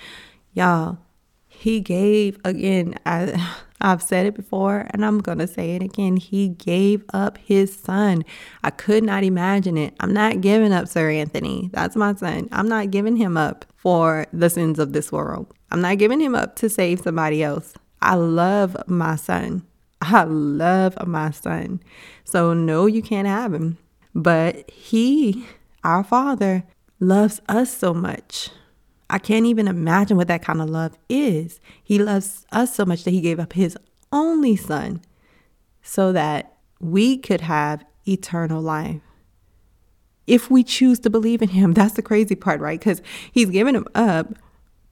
Y'all, 0.54 1.00
he 1.48 1.80
gave, 1.80 2.40
again, 2.46 2.96
I, 3.06 3.54
I've 3.82 4.02
said 4.02 4.26
it 4.26 4.36
before 4.36 4.88
and 4.92 5.06
I'm 5.06 5.20
going 5.20 5.38
to 5.40 5.48
say 5.48 5.76
it 5.76 5.84
again. 5.84 6.18
He 6.18 6.50
gave 6.50 7.04
up 7.14 7.38
his 7.38 7.76
son. 7.76 8.24
I 8.64 8.70
could 8.72 9.04
not 9.04 9.24
imagine 9.24 9.78
it. 9.78 9.94
I'm 10.00 10.14
not 10.14 10.42
giving 10.42 10.72
up 10.72 10.88
Sir 10.88 11.10
Anthony. 11.10 11.70
That's 11.74 11.96
my 11.96 12.16
son. 12.16 12.48
I'm 12.52 12.68
not 12.68 12.92
giving 12.92 13.18
him 13.18 13.38
up 13.38 13.66
for 13.76 14.26
the 14.32 14.50
sins 14.50 14.80
of 14.80 14.94
this 14.94 15.12
world. 15.12 15.54
I'm 15.72 15.82
not 15.82 15.98
giving 15.98 16.20
him 16.20 16.36
up 16.36 16.56
to 16.58 16.70
save 16.70 17.02
somebody 17.02 17.44
else. 17.44 17.74
I 18.02 18.16
love 18.16 18.78
my 18.88 19.16
son. 19.16 19.66
I 20.02 20.24
love 20.24 20.96
my 21.06 21.32
son. 21.32 21.82
So, 22.24 22.54
no, 22.54 22.86
you 22.86 23.02
can't 23.02 23.28
have 23.28 23.54
him. 23.54 23.78
But 24.14 24.70
he, 24.72 25.46
our 25.86 26.04
father, 26.04 26.64
loves 27.00 27.42
us 27.48 27.76
so 27.76 27.94
much. 27.94 28.50
I 29.10 29.20
can't 29.20 29.46
even 29.46 29.68
imagine 29.68 30.18
what 30.18 30.28
that 30.28 30.42
kind 30.42 30.62
of 30.62 30.70
love 30.70 30.98
is. 31.08 31.60
He 31.84 32.00
loves 32.00 32.46
us 32.52 32.74
so 32.74 32.86
much 32.86 33.04
that 33.04 33.12
he 33.12 33.22
gave 33.22 33.40
up 33.40 33.54
his 33.54 33.78
only 34.12 34.56
son 34.56 35.02
so 35.84 36.12
that 36.12 36.58
we 36.80 37.18
could 37.18 37.42
have 37.42 37.86
eternal 38.08 38.62
life. 38.62 39.02
If 40.26 40.50
we 40.50 40.64
choose 40.64 41.00
to 41.02 41.10
believe 41.10 41.42
in 41.42 41.50
him, 41.50 41.74
that's 41.76 41.94
the 41.94 42.02
crazy 42.02 42.36
part, 42.36 42.60
right? 42.60 42.80
Because 42.80 43.02
he's 43.32 43.50
given 43.50 43.76
him 43.76 43.88
up, 43.94 44.34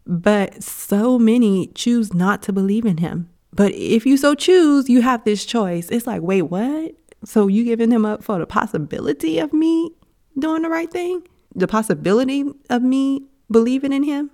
but 0.06 0.62
so 0.64 1.18
many 1.18 1.68
choose 1.68 2.14
not 2.14 2.44
to 2.44 2.54
believe 2.54 2.86
in 2.86 2.98
him. 2.98 3.30
But 3.52 3.72
if 3.74 4.06
you 4.06 4.18
so 4.18 4.36
choose, 4.36 4.90
you 4.90 5.02
have 5.02 5.24
this 5.24 5.46
choice. 5.46 5.90
It's 5.90 6.08
like, 6.08 6.22
wait, 6.22 6.44
what? 6.44 6.96
So 7.24 7.48
you 7.48 7.64
giving 7.64 7.92
him 7.92 8.06
up 8.06 8.24
for 8.24 8.40
the 8.40 8.46
possibility 8.46 9.40
of 9.40 9.54
me 9.54 9.92
doing 10.38 10.62
the 10.62 10.70
right 10.70 10.90
thing? 10.90 11.28
The 11.56 11.68
possibility 11.68 12.46
of 12.70 12.82
me 12.82 13.24
believing 13.52 13.94
in 13.94 14.04
him 14.04 14.32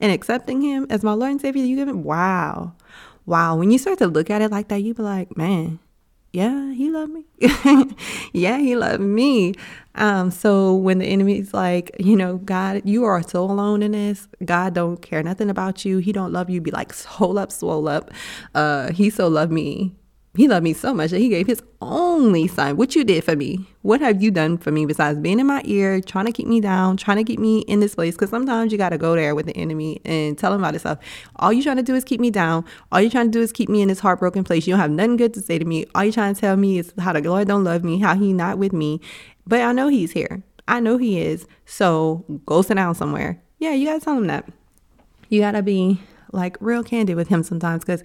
and 0.00 0.12
accepting 0.12 0.60
him 0.62 0.86
as 0.90 1.02
my 1.02 1.12
Lord 1.12 1.32
and 1.32 1.40
Savior, 1.40 1.64
you 1.64 1.76
give 1.76 1.88
him 1.88 2.02
wow. 2.02 2.74
Wow. 3.24 3.56
When 3.56 3.70
you 3.70 3.78
start 3.78 3.98
to 3.98 4.06
look 4.06 4.30
at 4.30 4.42
it 4.42 4.50
like 4.50 4.68
that, 4.68 4.82
you 4.82 4.94
be 4.94 5.02
like, 5.02 5.36
man, 5.36 5.78
yeah, 6.32 6.72
he 6.72 6.90
loved 6.90 7.12
me. 7.12 7.24
yeah, 8.32 8.58
he 8.58 8.76
loved 8.76 9.00
me. 9.00 9.54
Um, 9.94 10.30
so 10.30 10.74
when 10.74 10.98
the 10.98 11.06
enemy's 11.06 11.54
like, 11.54 11.90
you 11.98 12.14
know, 12.14 12.36
God, 12.36 12.82
you 12.84 13.04
are 13.04 13.22
so 13.22 13.44
alone 13.44 13.82
in 13.82 13.92
this. 13.92 14.28
God 14.44 14.74
don't 14.74 15.00
care 15.00 15.22
nothing 15.22 15.48
about 15.48 15.84
you. 15.84 15.98
He 15.98 16.12
don't 16.12 16.32
love 16.32 16.50
you. 16.50 16.60
Be 16.60 16.70
like, 16.70 16.92
swole 16.94 17.38
up, 17.38 17.50
swole 17.50 17.88
up. 17.88 18.10
Uh, 18.54 18.92
he 18.92 19.08
so 19.08 19.28
loved 19.28 19.50
me 19.50 19.94
he 20.36 20.48
loved 20.48 20.64
me 20.64 20.72
so 20.72 20.92
much 20.92 21.10
that 21.10 21.18
he 21.18 21.28
gave 21.28 21.46
his 21.46 21.62
only 21.80 22.46
son. 22.46 22.76
What 22.76 22.94
you 22.94 23.04
did 23.04 23.24
for 23.24 23.34
me? 23.34 23.66
What 23.82 24.00
have 24.00 24.22
you 24.22 24.30
done 24.30 24.58
for 24.58 24.70
me 24.70 24.84
besides 24.84 25.18
being 25.18 25.40
in 25.40 25.46
my 25.46 25.62
ear, 25.64 26.00
trying 26.00 26.26
to 26.26 26.32
keep 26.32 26.46
me 26.46 26.60
down, 26.60 26.96
trying 26.96 27.16
to 27.16 27.24
keep 27.24 27.38
me 27.38 27.60
in 27.60 27.80
this 27.80 27.94
place? 27.94 28.14
Because 28.14 28.30
sometimes 28.30 28.72
you 28.72 28.78
got 28.78 28.90
to 28.90 28.98
go 28.98 29.14
there 29.14 29.34
with 29.34 29.46
the 29.46 29.56
enemy 29.56 30.00
and 30.04 30.36
tell 30.36 30.52
him 30.52 30.60
about 30.60 30.74
himself. 30.74 30.98
All 31.36 31.52
you're 31.52 31.62
trying 31.62 31.76
to 31.76 31.82
do 31.82 31.94
is 31.94 32.04
keep 32.04 32.20
me 32.20 32.30
down. 32.30 32.64
All 32.92 33.00
you're 33.00 33.10
trying 33.10 33.26
to 33.26 33.32
do 33.32 33.40
is 33.40 33.52
keep 33.52 33.68
me 33.68 33.82
in 33.82 33.88
this 33.88 34.00
heartbroken 34.00 34.44
place. 34.44 34.66
You 34.66 34.72
don't 34.72 34.80
have 34.80 34.90
nothing 34.90 35.16
good 35.16 35.34
to 35.34 35.40
say 35.40 35.58
to 35.58 35.64
me. 35.64 35.86
All 35.94 36.04
you're 36.04 36.12
trying 36.12 36.34
to 36.34 36.40
tell 36.40 36.56
me 36.56 36.78
is 36.78 36.92
how 36.98 37.12
the 37.12 37.22
Lord 37.22 37.48
don't 37.48 37.64
love 37.64 37.84
me, 37.84 37.98
how 37.98 38.14
he 38.14 38.32
not 38.32 38.58
with 38.58 38.72
me. 38.72 39.00
But 39.46 39.60
I 39.60 39.72
know 39.72 39.88
he's 39.88 40.12
here. 40.12 40.42
I 40.68 40.80
know 40.80 40.98
he 40.98 41.20
is. 41.20 41.46
So 41.64 42.24
go 42.44 42.62
sit 42.62 42.74
down 42.74 42.94
somewhere. 42.94 43.40
Yeah, 43.58 43.72
you 43.72 43.86
got 43.86 44.00
to 44.00 44.04
tell 44.04 44.18
him 44.18 44.26
that. 44.26 44.48
You 45.28 45.40
got 45.40 45.52
to 45.52 45.62
be 45.62 46.00
like 46.32 46.56
real 46.60 46.82
candid 46.82 47.16
with 47.16 47.28
him 47.28 47.42
sometimes 47.42 47.84
because 47.84 48.02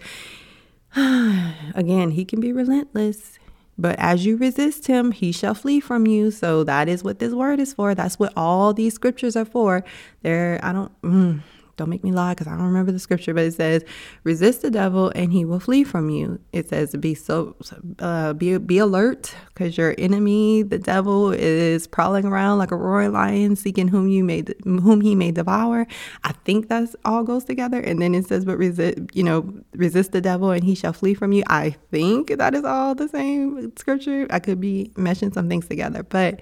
Again, 1.75 2.11
he 2.11 2.25
can 2.25 2.39
be 2.39 2.51
relentless. 2.51 3.39
But 3.77 3.97
as 3.97 4.25
you 4.25 4.37
resist 4.37 4.87
him, 4.87 5.11
he 5.11 5.31
shall 5.31 5.55
flee 5.55 5.79
from 5.79 6.05
you. 6.05 6.29
So 6.29 6.63
that 6.65 6.87
is 6.87 7.03
what 7.03 7.19
this 7.19 7.33
word 7.33 7.59
is 7.59 7.73
for. 7.73 7.95
That's 7.95 8.19
what 8.19 8.33
all 8.35 8.73
these 8.73 8.93
scriptures 8.93 9.35
are 9.35 9.45
for. 9.45 9.83
There, 10.21 10.59
I 10.61 10.71
don't. 10.71 11.01
Mm, 11.01 11.41
don't 11.77 11.89
make 11.89 12.03
me 12.03 12.11
lie 12.11 12.33
because 12.33 12.47
I 12.47 12.51
don't 12.51 12.67
remember 12.67 12.91
the 12.91 12.99
scripture, 12.99 13.33
but 13.33 13.43
it 13.43 13.53
says, 13.53 13.83
"Resist 14.23 14.61
the 14.61 14.71
devil, 14.71 15.11
and 15.15 15.31
he 15.31 15.45
will 15.45 15.59
flee 15.59 15.83
from 15.83 16.09
you." 16.09 16.39
It 16.53 16.69
says, 16.69 16.95
"Be 16.95 17.15
so, 17.15 17.55
uh, 17.99 18.33
be 18.33 18.57
be 18.57 18.77
alert, 18.77 19.33
because 19.47 19.77
your 19.77 19.95
enemy, 19.97 20.63
the 20.63 20.77
devil, 20.77 21.31
is 21.31 21.87
prowling 21.87 22.25
around 22.25 22.57
like 22.57 22.71
a 22.71 22.75
roaring 22.75 23.13
lion, 23.13 23.55
seeking 23.55 23.87
whom 23.87 24.07
you 24.07 24.23
may 24.23 24.43
whom 24.63 25.01
he 25.01 25.15
may 25.15 25.31
devour." 25.31 25.87
I 26.23 26.33
think 26.45 26.69
that's 26.69 26.95
all 27.05 27.23
goes 27.23 27.43
together. 27.43 27.79
And 27.79 28.01
then 28.01 28.15
it 28.15 28.27
says, 28.27 28.45
"But 28.45 28.57
resist, 28.57 28.97
you 29.13 29.23
know, 29.23 29.53
resist 29.73 30.11
the 30.11 30.21
devil, 30.21 30.51
and 30.51 30.63
he 30.63 30.75
shall 30.75 30.93
flee 30.93 31.13
from 31.13 31.31
you." 31.31 31.43
I 31.47 31.75
think 31.91 32.37
that 32.37 32.53
is 32.53 32.63
all 32.63 32.95
the 32.95 33.07
same 33.07 33.71
scripture. 33.77 34.27
I 34.29 34.39
could 34.39 34.59
be 34.59 34.91
meshing 34.95 35.33
some 35.33 35.49
things 35.49 35.67
together, 35.67 36.03
but 36.03 36.39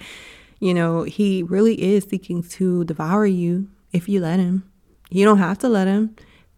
you 0.60 0.74
know, 0.74 1.04
he 1.04 1.42
really 1.44 1.82
is 1.82 2.04
seeking 2.04 2.44
to 2.44 2.84
devour 2.84 3.26
you 3.26 3.70
if 3.94 4.10
you 4.10 4.20
let 4.20 4.40
him. 4.40 4.64
You 5.10 5.26
don't 5.26 5.40
have 5.40 5.58
to 5.60 5.70
let 5.70 5.88
him. 5.88 6.16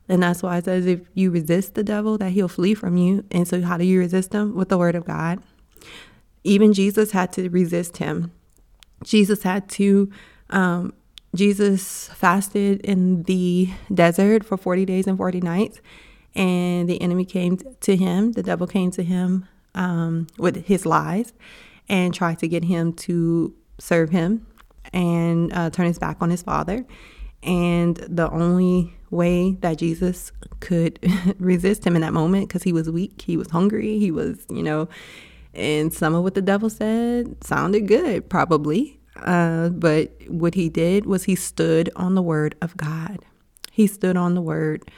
And 0.10 0.22
that's 0.22 0.44
why 0.44 0.58
it 0.58 0.66
says 0.66 0.86
if 0.86 1.02
you 1.14 1.32
resist 1.32 1.76
the 1.76 1.84
devil, 1.84 2.18
that 2.18 2.32
he'll 2.32 2.48
flee 2.48 2.74
from 2.74 2.98
you. 2.98 3.24
And 3.32 3.48
so, 3.48 3.62
how 3.62 3.78
do 3.78 3.86
you 3.86 4.00
resist 4.00 4.34
him? 4.34 4.56
With 4.56 4.70
the 4.70 4.78
word 4.78 4.96
of 4.96 5.06
God. 5.06 5.40
Even 6.44 6.74
Jesus 6.74 7.12
had 7.12 7.32
to 7.34 7.50
resist 7.50 7.98
him. 7.98 8.32
Jesus 9.04 9.44
had 9.44 9.70
to, 9.70 10.12
um, 10.50 10.94
Jesus 11.34 12.10
fasted 12.10 12.82
in 12.82 13.24
the 13.24 13.70
desert 13.94 14.44
for 14.44 14.58
40 14.58 14.86
days 14.86 15.08
and 15.08 15.18
40 15.18 15.40
nights. 15.42 15.82
And 16.36 16.90
the 16.90 17.02
enemy 17.02 17.26
came 17.26 17.58
to 17.58 17.96
him, 17.96 18.34
the 18.34 18.44
devil 18.44 18.66
came 18.66 18.92
to 18.92 19.04
him 19.04 19.48
um, 19.76 20.28
with 20.38 20.66
his 20.66 20.86
lies 20.86 21.34
and 21.90 22.14
tried 22.14 22.40
to 22.40 22.48
get 22.48 22.64
him 22.64 22.94
to 22.94 23.54
serve 23.80 24.10
him 24.10 24.46
and 24.94 25.54
uh, 25.54 25.70
turn 25.70 25.88
his 25.88 26.00
back 26.00 26.18
on 26.22 26.30
his 26.30 26.42
father. 26.42 26.86
And 27.44 27.98
the 27.98 28.30
only 28.30 28.94
way 29.10 29.54
that 29.62 29.78
Jesus 29.78 30.32
could 30.60 31.00
resist 31.40 31.86
him 31.86 31.96
in 31.96 32.02
that 32.02 32.14
moment, 32.14 32.48
because 32.48 32.64
he 32.64 32.74
was 32.74 32.90
weak, 32.90 33.22
he 33.22 33.38
was 33.38 33.50
hungry, 33.50 33.98
he 33.98 34.12
was, 34.12 34.46
you 34.50 34.64
know, 34.64 34.88
and 35.54 35.94
some 35.94 36.16
of 36.16 36.24
what 36.24 36.36
the 36.36 36.42
devil 36.42 36.70
said 36.70 37.44
sounded 37.44 37.88
good, 37.88 38.30
probably. 38.30 39.00
Uh, 39.18 39.70
but 39.70 40.14
what 40.28 40.56
he 40.56 40.70
did 40.70 41.06
was 41.06 41.26
he 41.26 41.36
stood 41.36 41.90
on 41.96 42.16
the 42.16 42.22
word 42.22 42.56
of 42.62 42.78
God. 42.78 43.20
He 43.72 43.88
stood 43.88 44.16
on 44.16 44.36
the 44.36 44.42
word. 44.42 44.90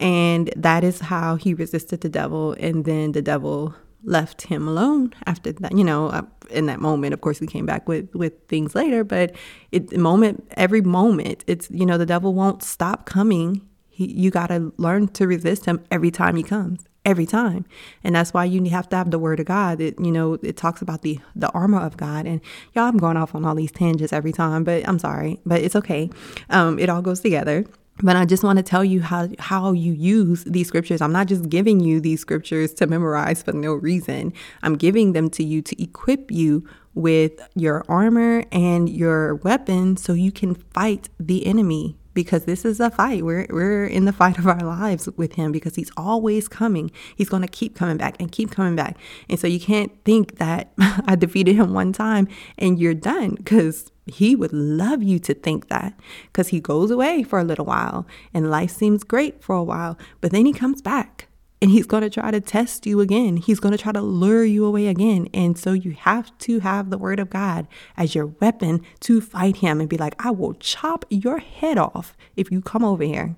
And 0.00 0.52
that 0.56 0.82
is 0.82 1.00
how 1.00 1.36
he 1.36 1.54
resisted 1.54 2.00
the 2.00 2.08
devil. 2.08 2.56
And 2.58 2.84
then 2.84 3.12
the 3.12 3.22
devil 3.22 3.74
left 4.04 4.42
him 4.42 4.68
alone 4.68 5.12
after 5.26 5.52
that. 5.52 5.76
You 5.76 5.84
know, 5.84 6.08
uh, 6.08 6.22
in 6.50 6.66
that 6.66 6.80
moment, 6.80 7.14
of 7.14 7.20
course, 7.20 7.40
we 7.40 7.46
came 7.46 7.66
back 7.66 7.88
with 7.88 8.14
with 8.14 8.32
things 8.48 8.74
later. 8.74 9.04
But 9.04 9.34
it 9.72 9.90
the 9.90 9.98
moment 9.98 10.46
every 10.56 10.80
moment, 10.80 11.44
it's 11.46 11.70
you 11.70 11.86
know 11.86 11.98
the 11.98 12.06
devil 12.06 12.34
won't 12.34 12.62
stop 12.62 13.06
coming. 13.06 13.62
He, 13.88 14.10
you 14.10 14.30
got 14.30 14.48
to 14.48 14.72
learn 14.76 15.08
to 15.08 15.26
resist 15.26 15.66
him 15.66 15.80
every 15.90 16.10
time 16.10 16.34
he 16.36 16.42
comes 16.42 16.84
every 17.04 17.26
time 17.26 17.66
and 18.02 18.14
that's 18.14 18.32
why 18.32 18.44
you 18.44 18.64
have 18.70 18.88
to 18.88 18.96
have 18.96 19.10
the 19.10 19.18
word 19.18 19.38
of 19.38 19.44
god 19.46 19.78
it 19.80 19.94
you 20.00 20.10
know 20.10 20.38
it 20.42 20.56
talks 20.56 20.80
about 20.80 21.02
the 21.02 21.18
the 21.36 21.50
armor 21.50 21.78
of 21.78 21.96
god 21.98 22.26
and 22.26 22.40
y'all 22.72 22.84
i'm 22.84 22.96
going 22.96 23.16
off 23.16 23.34
on 23.34 23.44
all 23.44 23.54
these 23.54 23.70
tangents 23.70 24.12
every 24.12 24.32
time 24.32 24.64
but 24.64 24.86
i'm 24.88 24.98
sorry 24.98 25.38
but 25.44 25.60
it's 25.60 25.76
okay 25.76 26.08
um 26.48 26.78
it 26.78 26.88
all 26.88 27.02
goes 27.02 27.20
together 27.20 27.64
but 28.02 28.16
I 28.16 28.24
just 28.24 28.42
want 28.42 28.56
to 28.56 28.62
tell 28.62 28.84
you 28.84 29.02
how 29.02 29.28
how 29.38 29.72
you 29.72 29.92
use 29.92 30.44
these 30.44 30.66
scriptures. 30.68 31.00
I'm 31.00 31.12
not 31.12 31.28
just 31.28 31.48
giving 31.48 31.80
you 31.80 32.00
these 32.00 32.20
scriptures 32.20 32.74
to 32.74 32.86
memorize 32.86 33.42
for 33.42 33.52
no 33.52 33.74
reason. 33.74 34.32
I'm 34.62 34.76
giving 34.76 35.12
them 35.12 35.30
to 35.30 35.44
you 35.44 35.62
to 35.62 35.82
equip 35.82 36.30
you 36.30 36.66
with 36.94 37.40
your 37.54 37.84
armor 37.88 38.44
and 38.50 38.88
your 38.88 39.36
weapon 39.36 39.96
so 39.96 40.12
you 40.12 40.32
can 40.32 40.54
fight 40.54 41.08
the 41.18 41.46
enemy 41.46 41.96
because 42.14 42.44
this 42.44 42.64
is 42.64 42.80
a 42.80 42.90
fight. 42.90 43.24
We're 43.24 43.46
we're 43.50 43.86
in 43.86 44.06
the 44.06 44.12
fight 44.12 44.38
of 44.38 44.46
our 44.46 44.60
lives 44.60 45.08
with 45.16 45.34
him 45.34 45.52
because 45.52 45.74
he's 45.76 45.90
always 45.96 46.48
coming. 46.48 46.90
He's 47.16 47.28
going 47.28 47.42
to 47.42 47.48
keep 47.48 47.74
coming 47.74 47.96
back 47.96 48.16
and 48.20 48.30
keep 48.30 48.50
coming 48.50 48.76
back. 48.76 48.96
And 49.28 49.38
so 49.38 49.46
you 49.46 49.60
can't 49.60 49.92
think 50.04 50.38
that 50.38 50.72
I 50.78 51.16
defeated 51.16 51.56
him 51.56 51.74
one 51.74 51.92
time 51.92 52.28
and 52.58 52.78
you're 52.78 52.94
done 52.94 53.36
cuz 53.38 53.90
he 54.06 54.36
would 54.36 54.52
love 54.52 55.02
you 55.02 55.18
to 55.20 55.34
think 55.34 55.68
that 55.68 55.98
because 56.26 56.48
he 56.48 56.60
goes 56.60 56.90
away 56.90 57.22
for 57.22 57.38
a 57.38 57.44
little 57.44 57.64
while 57.64 58.06
and 58.32 58.50
life 58.50 58.70
seems 58.70 59.04
great 59.04 59.42
for 59.42 59.54
a 59.54 59.62
while, 59.62 59.98
but 60.20 60.30
then 60.30 60.46
he 60.46 60.52
comes 60.52 60.82
back 60.82 61.28
and 61.62 61.70
he's 61.70 61.86
going 61.86 62.02
to 62.02 62.10
try 62.10 62.30
to 62.30 62.42
test 62.42 62.84
you 62.84 63.00
again. 63.00 63.38
He's 63.38 63.60
going 63.60 63.72
to 63.72 63.82
try 63.82 63.92
to 63.92 64.02
lure 64.02 64.44
you 64.44 64.66
away 64.66 64.88
again. 64.88 65.28
And 65.32 65.56
so 65.56 65.72
you 65.72 65.92
have 65.92 66.36
to 66.40 66.60
have 66.60 66.90
the 66.90 66.98
word 66.98 67.18
of 67.18 67.30
God 67.30 67.66
as 67.96 68.14
your 68.14 68.26
weapon 68.26 68.82
to 69.00 69.22
fight 69.22 69.56
him 69.56 69.80
and 69.80 69.88
be 69.88 69.96
like, 69.96 70.14
I 70.22 70.30
will 70.30 70.52
chop 70.54 71.06
your 71.08 71.38
head 71.38 71.78
off 71.78 72.16
if 72.36 72.50
you 72.50 72.60
come 72.60 72.84
over 72.84 73.02
here. 73.02 73.36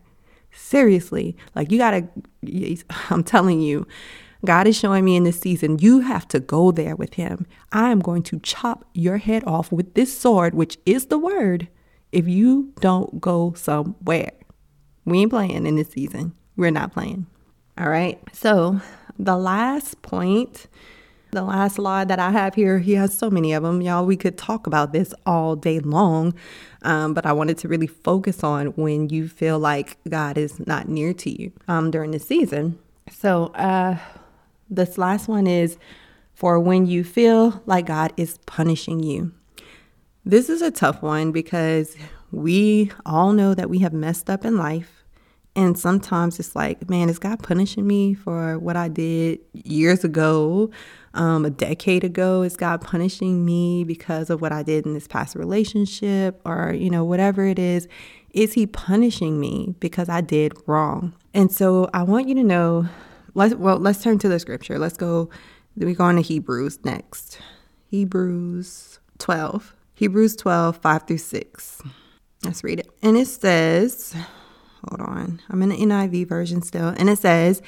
Seriously, 0.50 1.36
like 1.54 1.70
you 1.70 1.78
got 1.78 1.92
to, 1.92 2.08
I'm 3.10 3.22
telling 3.22 3.60
you, 3.60 3.86
God 4.44 4.66
is 4.66 4.78
showing 4.78 5.04
me 5.04 5.16
in 5.16 5.24
this 5.24 5.40
season, 5.40 5.78
you 5.78 6.00
have 6.00 6.28
to 6.28 6.40
go 6.40 6.70
there 6.70 6.96
with 6.96 7.14
him. 7.14 7.46
I 7.72 7.90
am 7.90 8.00
going 8.00 8.22
to 8.24 8.38
chop 8.40 8.84
your 8.92 9.18
head 9.18 9.42
off 9.46 9.72
with 9.72 9.94
this 9.94 10.16
sword, 10.16 10.54
which 10.54 10.78
is 10.86 11.06
the 11.06 11.18
word, 11.18 11.68
if 12.12 12.28
you 12.28 12.72
don't 12.80 13.20
go 13.20 13.54
somewhere. 13.56 14.32
We 15.04 15.20
ain't 15.20 15.30
playing 15.30 15.66
in 15.66 15.76
this 15.76 15.90
season. 15.90 16.32
We're 16.56 16.70
not 16.70 16.92
playing. 16.92 17.26
All 17.78 17.88
right. 17.88 18.18
So, 18.32 18.80
the 19.18 19.36
last 19.36 20.02
point, 20.02 20.66
the 21.30 21.42
last 21.42 21.78
law 21.78 22.04
that 22.04 22.18
I 22.18 22.30
have 22.30 22.54
here, 22.54 22.78
he 22.78 22.94
has 22.94 23.16
so 23.16 23.30
many 23.30 23.52
of 23.52 23.62
them. 23.62 23.80
Y'all, 23.82 24.06
we 24.06 24.16
could 24.16 24.38
talk 24.38 24.66
about 24.66 24.92
this 24.92 25.12
all 25.26 25.56
day 25.56 25.80
long. 25.80 26.34
Um, 26.82 27.14
but 27.14 27.26
I 27.26 27.32
wanted 27.32 27.58
to 27.58 27.68
really 27.68 27.86
focus 27.86 28.42
on 28.42 28.68
when 28.68 29.08
you 29.10 29.28
feel 29.28 29.58
like 29.58 29.98
God 30.08 30.38
is 30.38 30.64
not 30.66 30.88
near 30.88 31.12
to 31.14 31.42
you 31.42 31.52
um, 31.68 31.90
during 31.90 32.10
this 32.12 32.26
season. 32.26 32.78
So, 33.10 33.46
uh, 33.54 33.98
this 34.68 34.98
last 34.98 35.28
one 35.28 35.46
is 35.46 35.78
for 36.34 36.60
when 36.60 36.86
you 36.86 37.02
feel 37.02 37.62
like 37.66 37.86
God 37.86 38.12
is 38.16 38.38
punishing 38.46 39.00
you. 39.00 39.32
This 40.24 40.48
is 40.50 40.60
a 40.60 40.70
tough 40.70 41.02
one 41.02 41.32
because 41.32 41.96
we 42.30 42.90
all 43.06 43.32
know 43.32 43.54
that 43.54 43.70
we 43.70 43.78
have 43.78 43.92
messed 43.92 44.28
up 44.28 44.44
in 44.44 44.56
life. 44.56 45.04
And 45.54 45.78
sometimes 45.78 46.38
it's 46.38 46.54
like, 46.54 46.90
man, 46.90 47.08
is 47.08 47.18
God 47.18 47.42
punishing 47.42 47.86
me 47.86 48.12
for 48.12 48.58
what 48.58 48.76
I 48.76 48.88
did 48.88 49.38
years 49.54 50.04
ago, 50.04 50.70
um, 51.14 51.46
a 51.46 51.50
decade 51.50 52.04
ago? 52.04 52.42
Is 52.42 52.56
God 52.56 52.82
punishing 52.82 53.42
me 53.46 53.82
because 53.82 54.28
of 54.28 54.42
what 54.42 54.52
I 54.52 54.62
did 54.62 54.84
in 54.84 54.92
this 54.92 55.08
past 55.08 55.34
relationship 55.34 56.42
or, 56.44 56.74
you 56.74 56.90
know, 56.90 57.04
whatever 57.04 57.46
it 57.46 57.58
is? 57.58 57.88
Is 58.32 58.52
He 58.52 58.66
punishing 58.66 59.40
me 59.40 59.74
because 59.80 60.10
I 60.10 60.20
did 60.20 60.52
wrong? 60.66 61.14
And 61.32 61.50
so 61.50 61.88
I 61.94 62.02
want 62.02 62.28
you 62.28 62.34
to 62.34 62.44
know, 62.44 62.86
let's, 63.36 63.54
well, 63.54 63.78
let's 63.78 64.02
turn 64.02 64.18
to 64.18 64.28
the 64.28 64.38
scripture. 64.38 64.78
Let's 64.78 64.96
go, 64.96 65.28
we 65.76 65.94
go 65.94 66.04
on 66.04 66.16
to 66.16 66.22
Hebrews 66.22 66.84
next. 66.84 67.38
Hebrews 67.90 68.98
12. 69.18 69.74
Hebrews 69.94 70.36
12, 70.36 70.78
5 70.78 71.06
through 71.06 71.18
6. 71.18 71.82
Let's 72.44 72.64
read 72.64 72.80
it. 72.80 72.90
And 73.02 73.16
it 73.16 73.26
says, 73.26 74.14
hold 74.88 75.00
on, 75.00 75.42
I'm 75.50 75.62
in 75.62 75.68
the 75.68 75.76
NIV 75.76 76.28
version 76.28 76.62
still. 76.62 76.88
And 76.88 77.08
it 77.10 77.18
says, 77.18 77.62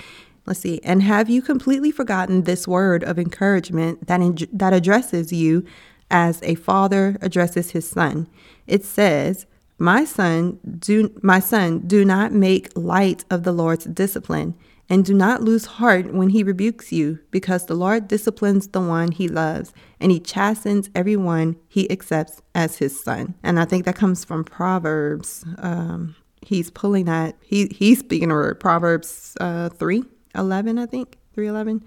let's 0.47 0.61
see, 0.61 0.81
and 0.83 1.03
have 1.03 1.29
you 1.29 1.43
completely 1.43 1.91
forgotten 1.91 2.43
this 2.43 2.67
word 2.67 3.05
of 3.05 3.19
encouragement 3.19 4.07
that, 4.07 4.21
in, 4.21 4.39
that 4.53 4.73
addresses 4.73 5.33
you 5.33 5.65
as 6.11 6.43
a 6.43 6.55
father 6.55 7.17
addresses 7.21 7.73
his 7.73 7.89
son? 7.89 8.27
It 8.67 8.85
says, 8.85 9.47
my 9.79 10.05
son, 10.05 10.59
do 10.79 11.15
my 11.23 11.41
son, 11.41 11.81
do 11.81 12.05
not 12.05 12.33
make 12.33 12.77
light 12.77 13.25
of 13.31 13.45
the 13.45 13.53
Lord's 13.53 13.85
discipline, 13.85 14.55
and 14.89 15.05
do 15.05 15.15
not 15.15 15.43
lose 15.43 15.67
heart 15.67 16.13
when 16.13 16.31
he 16.31 16.43
rebukes 16.43 16.93
you, 16.93 17.19
because 17.31 17.67
the 17.67 17.75
Lord 17.75 18.09
disciplines 18.09 18.69
the 18.69 18.81
one 18.81 19.13
he 19.13 19.29
loves, 19.29 19.73
and 20.01 20.11
he 20.11 20.21
chastens 20.21 20.91
everyone 20.95 21.57
he 21.69 21.91
accepts 21.91 22.43
as 22.55 22.79
his 22.79 22.99
son. 23.03 23.35
And 23.43 23.61
I 23.61 23.65
think 23.65 23.85
that 23.85 23.97
comes 23.97 24.25
from 24.25 24.45
Proverbs. 24.45 25.45
Um, 25.59 26.17
he's 26.43 26.71
pulling 26.71 27.05
that, 27.05 27.37
he, 27.43 27.67
he's 27.67 27.99
speaking 27.99 28.31
of 28.31 28.61
Proverbs 28.61 29.37
uh, 29.41 29.69
3 29.71 30.05
11, 30.35 30.79
I 30.79 30.87
think, 30.87 31.17
3 31.35 31.47
11 31.47 31.85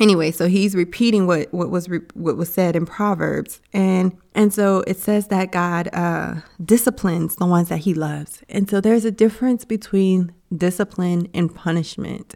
anyway 0.00 0.30
so 0.30 0.46
he's 0.46 0.74
repeating 0.74 1.26
what 1.26 1.52
what 1.52 1.70
was 1.70 1.88
re- 1.88 2.00
what 2.14 2.36
was 2.36 2.52
said 2.52 2.76
in 2.76 2.86
proverbs 2.86 3.60
and 3.72 4.16
and 4.34 4.52
so 4.52 4.84
it 4.86 4.96
says 4.96 5.28
that 5.28 5.50
god 5.50 5.88
uh, 5.92 6.36
disciplines 6.64 7.36
the 7.36 7.46
ones 7.46 7.68
that 7.68 7.78
he 7.78 7.94
loves 7.94 8.42
and 8.48 8.68
so 8.68 8.80
there's 8.80 9.04
a 9.04 9.10
difference 9.10 9.64
between 9.64 10.32
discipline 10.56 11.28
and 11.34 11.54
punishment 11.54 12.34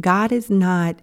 god 0.00 0.32
is 0.32 0.50
not 0.50 1.00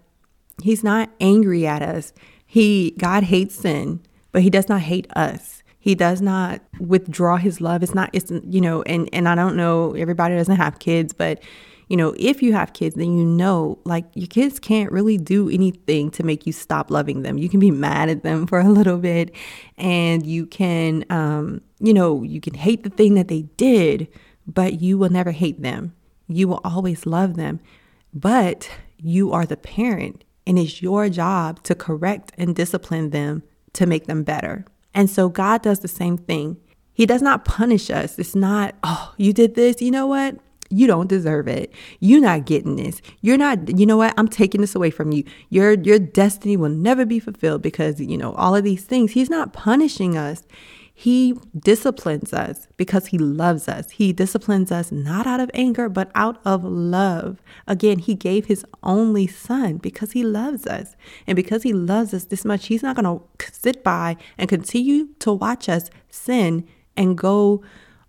he's 0.62 0.82
not 0.82 1.10
angry 1.20 1.66
at 1.66 1.82
us 1.82 2.12
he 2.46 2.94
god 2.98 3.24
hates 3.24 3.54
sin 3.54 4.00
but 4.32 4.42
he 4.42 4.50
does 4.50 4.68
not 4.68 4.80
hate 4.80 5.06
us 5.16 5.62
he 5.78 5.94
does 5.94 6.20
not 6.20 6.60
withdraw 6.78 7.36
his 7.36 7.60
love 7.60 7.82
it's 7.82 7.94
not 7.94 8.10
it's 8.12 8.32
you 8.44 8.60
know 8.60 8.82
and 8.82 9.08
and 9.12 9.28
i 9.28 9.34
don't 9.34 9.56
know 9.56 9.92
everybody 9.94 10.34
doesn't 10.34 10.56
have 10.56 10.78
kids 10.78 11.12
but 11.12 11.42
you 11.90 11.96
know, 11.96 12.14
if 12.16 12.40
you 12.40 12.52
have 12.52 12.72
kids, 12.72 12.94
then 12.94 13.18
you 13.18 13.26
know, 13.26 13.76
like 13.84 14.04
your 14.14 14.28
kids 14.28 14.60
can't 14.60 14.92
really 14.92 15.18
do 15.18 15.50
anything 15.50 16.08
to 16.12 16.22
make 16.22 16.46
you 16.46 16.52
stop 16.52 16.88
loving 16.88 17.22
them. 17.22 17.36
You 17.36 17.48
can 17.48 17.58
be 17.58 17.72
mad 17.72 18.08
at 18.08 18.22
them 18.22 18.46
for 18.46 18.60
a 18.60 18.68
little 18.68 18.96
bit 18.96 19.34
and 19.76 20.24
you 20.24 20.46
can, 20.46 21.04
um, 21.10 21.60
you 21.80 21.92
know, 21.92 22.22
you 22.22 22.40
can 22.40 22.54
hate 22.54 22.84
the 22.84 22.90
thing 22.90 23.14
that 23.14 23.26
they 23.26 23.42
did, 23.56 24.06
but 24.46 24.80
you 24.80 24.98
will 24.98 25.08
never 25.08 25.32
hate 25.32 25.62
them. 25.62 25.92
You 26.30 26.48
will 26.48 26.60
always 26.64 27.06
love 27.06 27.36
them. 27.36 27.60
But 28.14 28.70
you 28.96 29.32
are 29.32 29.46
the 29.46 29.56
parent 29.56 30.24
and 30.46 30.58
it's 30.58 30.82
your 30.82 31.08
job 31.08 31.62
to 31.64 31.74
correct 31.74 32.32
and 32.38 32.56
discipline 32.56 33.10
them 33.10 33.42
to 33.74 33.86
make 33.86 34.06
them 34.06 34.22
better. 34.22 34.64
And 34.94 35.08
so 35.08 35.28
God 35.28 35.62
does 35.62 35.80
the 35.80 35.88
same 35.88 36.16
thing. 36.16 36.56
He 36.92 37.06
does 37.06 37.22
not 37.22 37.44
punish 37.44 37.90
us. 37.90 38.18
It's 38.18 38.34
not, 38.34 38.74
oh, 38.82 39.14
you 39.16 39.32
did 39.32 39.54
this. 39.54 39.80
You 39.80 39.90
know 39.90 40.06
what? 40.06 40.36
you 40.70 40.86
don't 40.86 41.08
deserve 41.08 41.48
it. 41.48 41.72
You're 41.98 42.20
not 42.20 42.46
getting 42.46 42.76
this. 42.76 43.02
You're 43.20 43.36
not, 43.36 43.76
you 43.76 43.84
know 43.84 43.96
what? 43.96 44.14
I'm 44.16 44.28
taking 44.28 44.60
this 44.60 44.76
away 44.76 44.90
from 44.90 45.12
you. 45.12 45.24
Your 45.48 45.72
your 45.72 45.98
destiny 45.98 46.56
will 46.56 46.70
never 46.70 47.04
be 47.04 47.18
fulfilled 47.18 47.60
because, 47.60 48.00
you 48.00 48.16
know, 48.16 48.32
all 48.34 48.54
of 48.54 48.62
these 48.62 48.84
things. 48.84 49.12
He's 49.12 49.28
not 49.28 49.52
punishing 49.52 50.16
us. 50.16 50.44
He 51.00 51.34
disciplines 51.58 52.34
us 52.34 52.68
because 52.76 53.06
he 53.06 53.16
loves 53.16 53.68
us. 53.68 53.88
He 53.88 54.12
disciplines 54.12 54.70
us 54.70 54.92
not 54.92 55.26
out 55.26 55.40
of 55.40 55.50
anger, 55.54 55.88
but 55.88 56.10
out 56.14 56.38
of 56.44 56.62
love. 56.62 57.40
Again, 57.66 58.00
he 58.00 58.14
gave 58.14 58.44
his 58.44 58.66
only 58.82 59.26
son 59.26 59.78
because 59.78 60.12
he 60.12 60.22
loves 60.22 60.66
us. 60.66 60.96
And 61.26 61.36
because 61.36 61.62
he 61.62 61.72
loves 61.72 62.12
us 62.12 62.24
this 62.26 62.44
much, 62.44 62.66
he's 62.66 62.82
not 62.82 62.96
going 62.96 63.06
to 63.06 63.50
sit 63.50 63.82
by 63.82 64.18
and 64.36 64.46
continue 64.46 65.08
to 65.20 65.32
watch 65.32 65.70
us 65.70 65.88
sin 66.10 66.68
and 66.98 67.16
go 67.16 67.62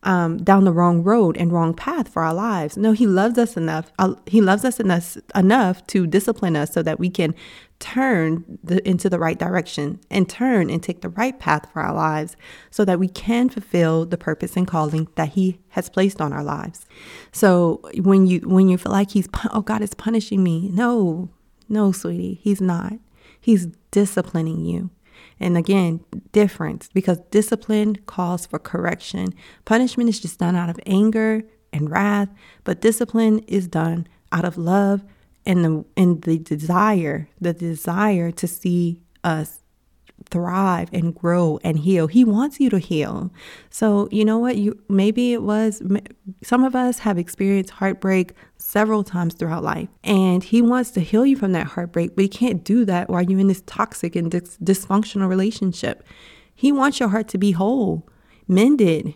um, 0.04 0.44
down 0.44 0.66
the 0.66 0.74
wrong 0.74 1.02
road 1.02 1.38
and 1.38 1.54
wrong 1.54 1.74
path 1.74 2.10
for 2.10 2.24
our 2.24 2.34
lives. 2.34 2.76
No, 2.76 2.92
He 2.92 3.08
loves 3.08 3.38
us 3.38 3.56
enough. 3.56 3.90
Uh, 4.00 4.16
he 4.26 4.42
loves 4.42 4.66
us 4.66 4.82
enough, 4.82 5.16
enough 5.34 5.88
to 5.88 6.06
discipline 6.08 6.58
us 6.58 6.74
so 6.74 6.84
that 6.84 7.00
we 7.00 7.10
can 7.10 7.36
turn 7.82 8.60
the, 8.64 8.88
into 8.88 9.10
the 9.10 9.20
right 9.20 9.38
direction 9.38 10.00
and 10.10 10.30
turn 10.30 10.70
and 10.70 10.82
take 10.82 11.02
the 11.02 11.10
right 11.10 11.38
path 11.40 11.68
for 11.74 11.82
our 11.82 11.94
lives 11.94 12.38
so 12.70 12.86
that 12.86 13.00
we 13.00 13.08
can 13.08 13.50
fulfill 13.50 14.06
the 14.06 14.18
purpose 14.18 14.56
and 14.56 14.68
calling 14.68 15.08
that 15.16 15.30
he 15.30 15.60
has 15.70 15.90
placed 15.90 16.22
on 16.22 16.32
our 16.32 16.44
lives. 16.44 16.86
So 17.32 17.82
when 17.96 18.28
you 18.28 18.40
when 18.42 18.70
you 18.70 18.78
feel 18.78 18.92
like 18.92 19.12
he's 19.12 19.28
oh 19.52 19.62
God 19.62 19.82
is 19.82 19.94
punishing 19.94 20.44
me, 20.44 20.70
no. 20.70 21.30
No, 21.68 21.94
sweetie, 21.94 22.40
he's 22.44 22.60
not. 22.60 22.94
He's 23.40 23.68
disciplining 23.92 24.66
you. 24.66 24.90
And 25.40 25.58
again, 25.58 26.04
difference 26.34 26.90
because 26.94 27.20
discipline 27.32 27.96
calls 28.06 28.46
for 28.46 28.60
correction. 28.60 29.34
Punishment 29.64 30.10
is 30.10 30.20
just 30.20 30.40
done 30.40 30.56
out 30.56 30.70
of 30.70 30.80
anger 30.86 31.44
and 31.72 31.90
wrath, 31.90 32.30
but 32.66 32.82
discipline 32.82 33.40
is 33.48 33.68
done 33.68 34.08
out 34.32 34.46
of 34.46 34.58
love 34.58 35.04
and 35.46 35.66
the 35.66 35.86
and 35.98 36.22
the 36.22 36.38
desire, 36.38 37.30
the 37.40 37.54
desire 37.54 38.32
to 38.32 38.48
see 38.48 39.00
us 39.24 39.62
thrive 40.30 40.90
and 40.94 41.16
grow 41.16 41.60
and 41.64 41.80
heal. 41.80 42.08
He 42.08 42.24
wants 42.24 42.60
you 42.60 42.70
to 42.70 42.80
heal. 42.80 43.32
So, 43.70 44.08
you 44.12 44.24
know 44.24 44.38
what? 44.38 44.58
You 44.58 44.80
maybe 44.88 45.34
it 45.34 45.44
was 45.44 45.82
some 46.44 46.64
of 46.64 46.76
us 46.76 47.00
have 47.00 47.18
experienced 47.18 47.72
heartbreak 47.72 48.34
several 48.58 49.04
times 49.04 49.34
throughout 49.34 49.64
life, 49.64 49.90
and 50.04 50.44
he 50.44 50.62
wants 50.62 50.92
to 50.92 51.02
heal 51.02 51.26
you 51.26 51.36
from 51.36 51.52
that 51.54 51.68
heartbreak, 51.68 52.16
but 52.16 52.24
he 52.24 52.30
can't 52.30 52.64
do 52.64 52.86
that 52.86 53.10
while 53.10 53.22
you're 53.22 53.40
in 53.40 53.48
this 53.48 53.64
toxic 53.66 54.16
and 54.16 54.32
dis- 54.32 54.58
dysfunctional 54.58 55.28
relationship. 55.28 56.04
He 56.54 56.72
wants 56.72 57.00
your 57.00 57.10
heart 57.10 57.28
to 57.30 57.38
be 57.38 57.52
whole, 57.52 58.08
mended, 58.48 59.16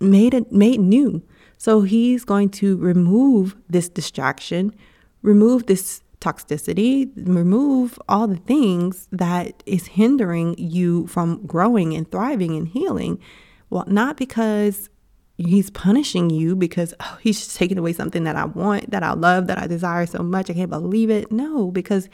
made 0.00 0.34
it 0.34 0.52
made 0.52 0.80
new. 0.80 1.22
So 1.56 1.82
he's 1.82 2.24
going 2.24 2.50
to 2.50 2.76
remove 2.76 3.56
this 3.68 3.88
distraction, 3.88 4.74
remove 5.24 5.66
this 5.66 6.02
toxicity, 6.20 7.10
remove 7.16 7.98
all 8.08 8.28
the 8.28 8.36
things 8.36 9.08
that 9.10 9.62
is 9.66 9.86
hindering 9.88 10.54
you 10.56 11.06
from 11.08 11.44
growing 11.46 11.94
and 11.94 12.10
thriving 12.10 12.56
and 12.56 12.68
healing. 12.68 13.18
Well, 13.70 13.84
not 13.88 14.16
because 14.16 14.88
he's 15.36 15.70
punishing 15.70 16.30
you 16.30 16.54
because 16.54 16.94
oh, 17.00 17.18
he's 17.20 17.54
taking 17.54 17.78
away 17.78 17.92
something 17.92 18.24
that 18.24 18.36
I 18.36 18.44
want, 18.44 18.90
that 18.90 19.02
I 19.02 19.14
love, 19.14 19.48
that 19.48 19.58
I 19.58 19.66
desire 19.66 20.06
so 20.06 20.22
much. 20.22 20.48
I 20.48 20.54
can't 20.54 20.70
believe 20.70 21.10
it. 21.10 21.32
No, 21.32 21.70
because 21.70 22.08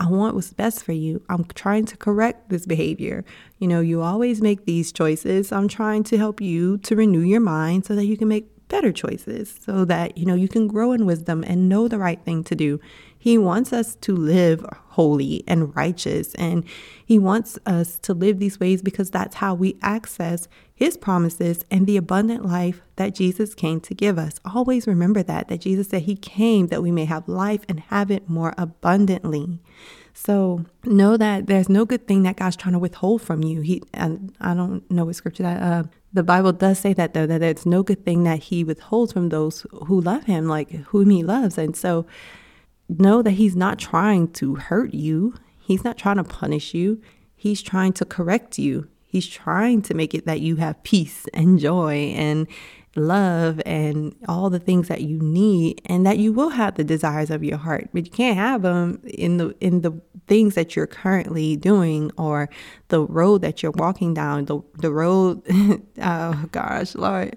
I 0.00 0.08
want 0.08 0.34
what's 0.34 0.52
best 0.52 0.84
for 0.84 0.92
you. 0.92 1.22
I'm 1.28 1.44
trying 1.44 1.86
to 1.86 1.96
correct 1.96 2.50
this 2.50 2.66
behavior. 2.66 3.24
You 3.58 3.68
know, 3.68 3.80
you 3.80 4.02
always 4.02 4.40
make 4.40 4.64
these 4.64 4.92
choices. 4.92 5.50
I'm 5.50 5.68
trying 5.68 6.04
to 6.04 6.18
help 6.18 6.40
you 6.40 6.78
to 6.78 6.94
renew 6.94 7.20
your 7.20 7.40
mind 7.40 7.86
so 7.86 7.96
that 7.96 8.04
you 8.04 8.16
can 8.16 8.28
make 8.28 8.48
better 8.68 8.92
choices 8.92 9.58
so 9.64 9.84
that 9.84 10.16
you 10.16 10.26
know 10.26 10.34
you 10.34 10.48
can 10.48 10.68
grow 10.68 10.92
in 10.92 11.06
wisdom 11.06 11.44
and 11.46 11.68
know 11.68 11.88
the 11.88 11.98
right 11.98 12.20
thing 12.24 12.44
to 12.44 12.54
do. 12.54 12.80
He 13.18 13.36
wants 13.36 13.72
us 13.72 13.96
to 13.96 14.14
live 14.14 14.64
holy 14.90 15.42
and 15.46 15.74
righteous 15.74 16.34
and 16.36 16.64
he 17.04 17.18
wants 17.18 17.58
us 17.66 17.98
to 18.00 18.14
live 18.14 18.38
these 18.38 18.60
ways 18.60 18.82
because 18.82 19.10
that's 19.10 19.36
how 19.36 19.54
we 19.54 19.76
access 19.82 20.48
his 20.74 20.96
promises 20.96 21.64
and 21.70 21.86
the 21.86 21.96
abundant 21.96 22.44
life 22.44 22.82
that 22.96 23.14
Jesus 23.14 23.54
came 23.54 23.80
to 23.80 23.94
give 23.94 24.18
us. 24.18 24.38
Always 24.44 24.86
remember 24.86 25.22
that 25.24 25.48
that 25.48 25.60
Jesus 25.60 25.88
said 25.88 26.02
he 26.02 26.16
came 26.16 26.68
that 26.68 26.82
we 26.82 26.92
may 26.92 27.06
have 27.06 27.28
life 27.28 27.64
and 27.68 27.80
have 27.80 28.10
it 28.10 28.28
more 28.28 28.54
abundantly 28.56 29.60
so 30.20 30.64
know 30.84 31.16
that 31.16 31.46
there's 31.46 31.68
no 31.68 31.84
good 31.84 32.08
thing 32.08 32.24
that 32.24 32.36
God's 32.36 32.56
trying 32.56 32.72
to 32.72 32.78
withhold 32.80 33.22
from 33.22 33.44
you. 33.44 33.60
He 33.60 33.82
and 33.94 34.34
I 34.40 34.52
don't 34.52 34.88
know 34.90 35.04
what 35.04 35.14
scripture 35.14 35.44
that 35.44 35.62
uh, 35.62 35.84
the 36.12 36.24
Bible 36.24 36.52
does 36.52 36.80
say 36.80 36.92
that 36.94 37.14
though 37.14 37.26
that 37.26 37.40
it's 37.40 37.64
no 37.64 37.84
good 37.84 38.04
thing 38.04 38.24
that 38.24 38.40
He 38.40 38.64
withholds 38.64 39.12
from 39.12 39.28
those 39.28 39.64
who 39.70 40.00
love 40.00 40.24
Him, 40.24 40.48
like 40.48 40.70
whom 40.70 41.10
He 41.10 41.22
loves. 41.22 41.56
And 41.56 41.76
so 41.76 42.04
know 42.88 43.22
that 43.22 43.32
He's 43.32 43.54
not 43.54 43.78
trying 43.78 44.32
to 44.32 44.56
hurt 44.56 44.92
you. 44.92 45.34
He's 45.56 45.84
not 45.84 45.96
trying 45.96 46.16
to 46.16 46.24
punish 46.24 46.74
you. 46.74 47.00
He's 47.36 47.62
trying 47.62 47.92
to 47.94 48.04
correct 48.04 48.58
you. 48.58 48.88
He's 49.06 49.26
trying 49.26 49.82
to 49.82 49.94
make 49.94 50.14
it 50.14 50.26
that 50.26 50.40
you 50.40 50.56
have 50.56 50.82
peace 50.82 51.28
and 51.32 51.60
joy 51.60 52.12
and 52.16 52.48
love 52.98 53.60
and 53.64 54.14
all 54.28 54.50
the 54.50 54.58
things 54.58 54.88
that 54.88 55.02
you 55.02 55.18
need 55.18 55.80
and 55.86 56.04
that 56.06 56.18
you 56.18 56.32
will 56.32 56.50
have 56.50 56.74
the 56.74 56.84
desires 56.84 57.30
of 57.30 57.42
your 57.44 57.58
heart 57.58 57.88
but 57.92 58.04
you 58.04 58.10
can't 58.10 58.36
have 58.36 58.62
them 58.62 59.00
in 59.04 59.36
the 59.36 59.54
in 59.60 59.82
the 59.82 59.92
things 60.26 60.54
that 60.54 60.76
you're 60.76 60.86
currently 60.86 61.56
doing 61.56 62.10
or 62.18 62.48
the 62.88 63.00
road 63.00 63.40
that 63.40 63.62
you're 63.62 63.72
walking 63.72 64.12
down 64.12 64.44
the 64.44 64.60
the 64.78 64.92
road 64.92 65.42
oh 66.02 66.44
gosh 66.52 66.94
lord 66.94 67.36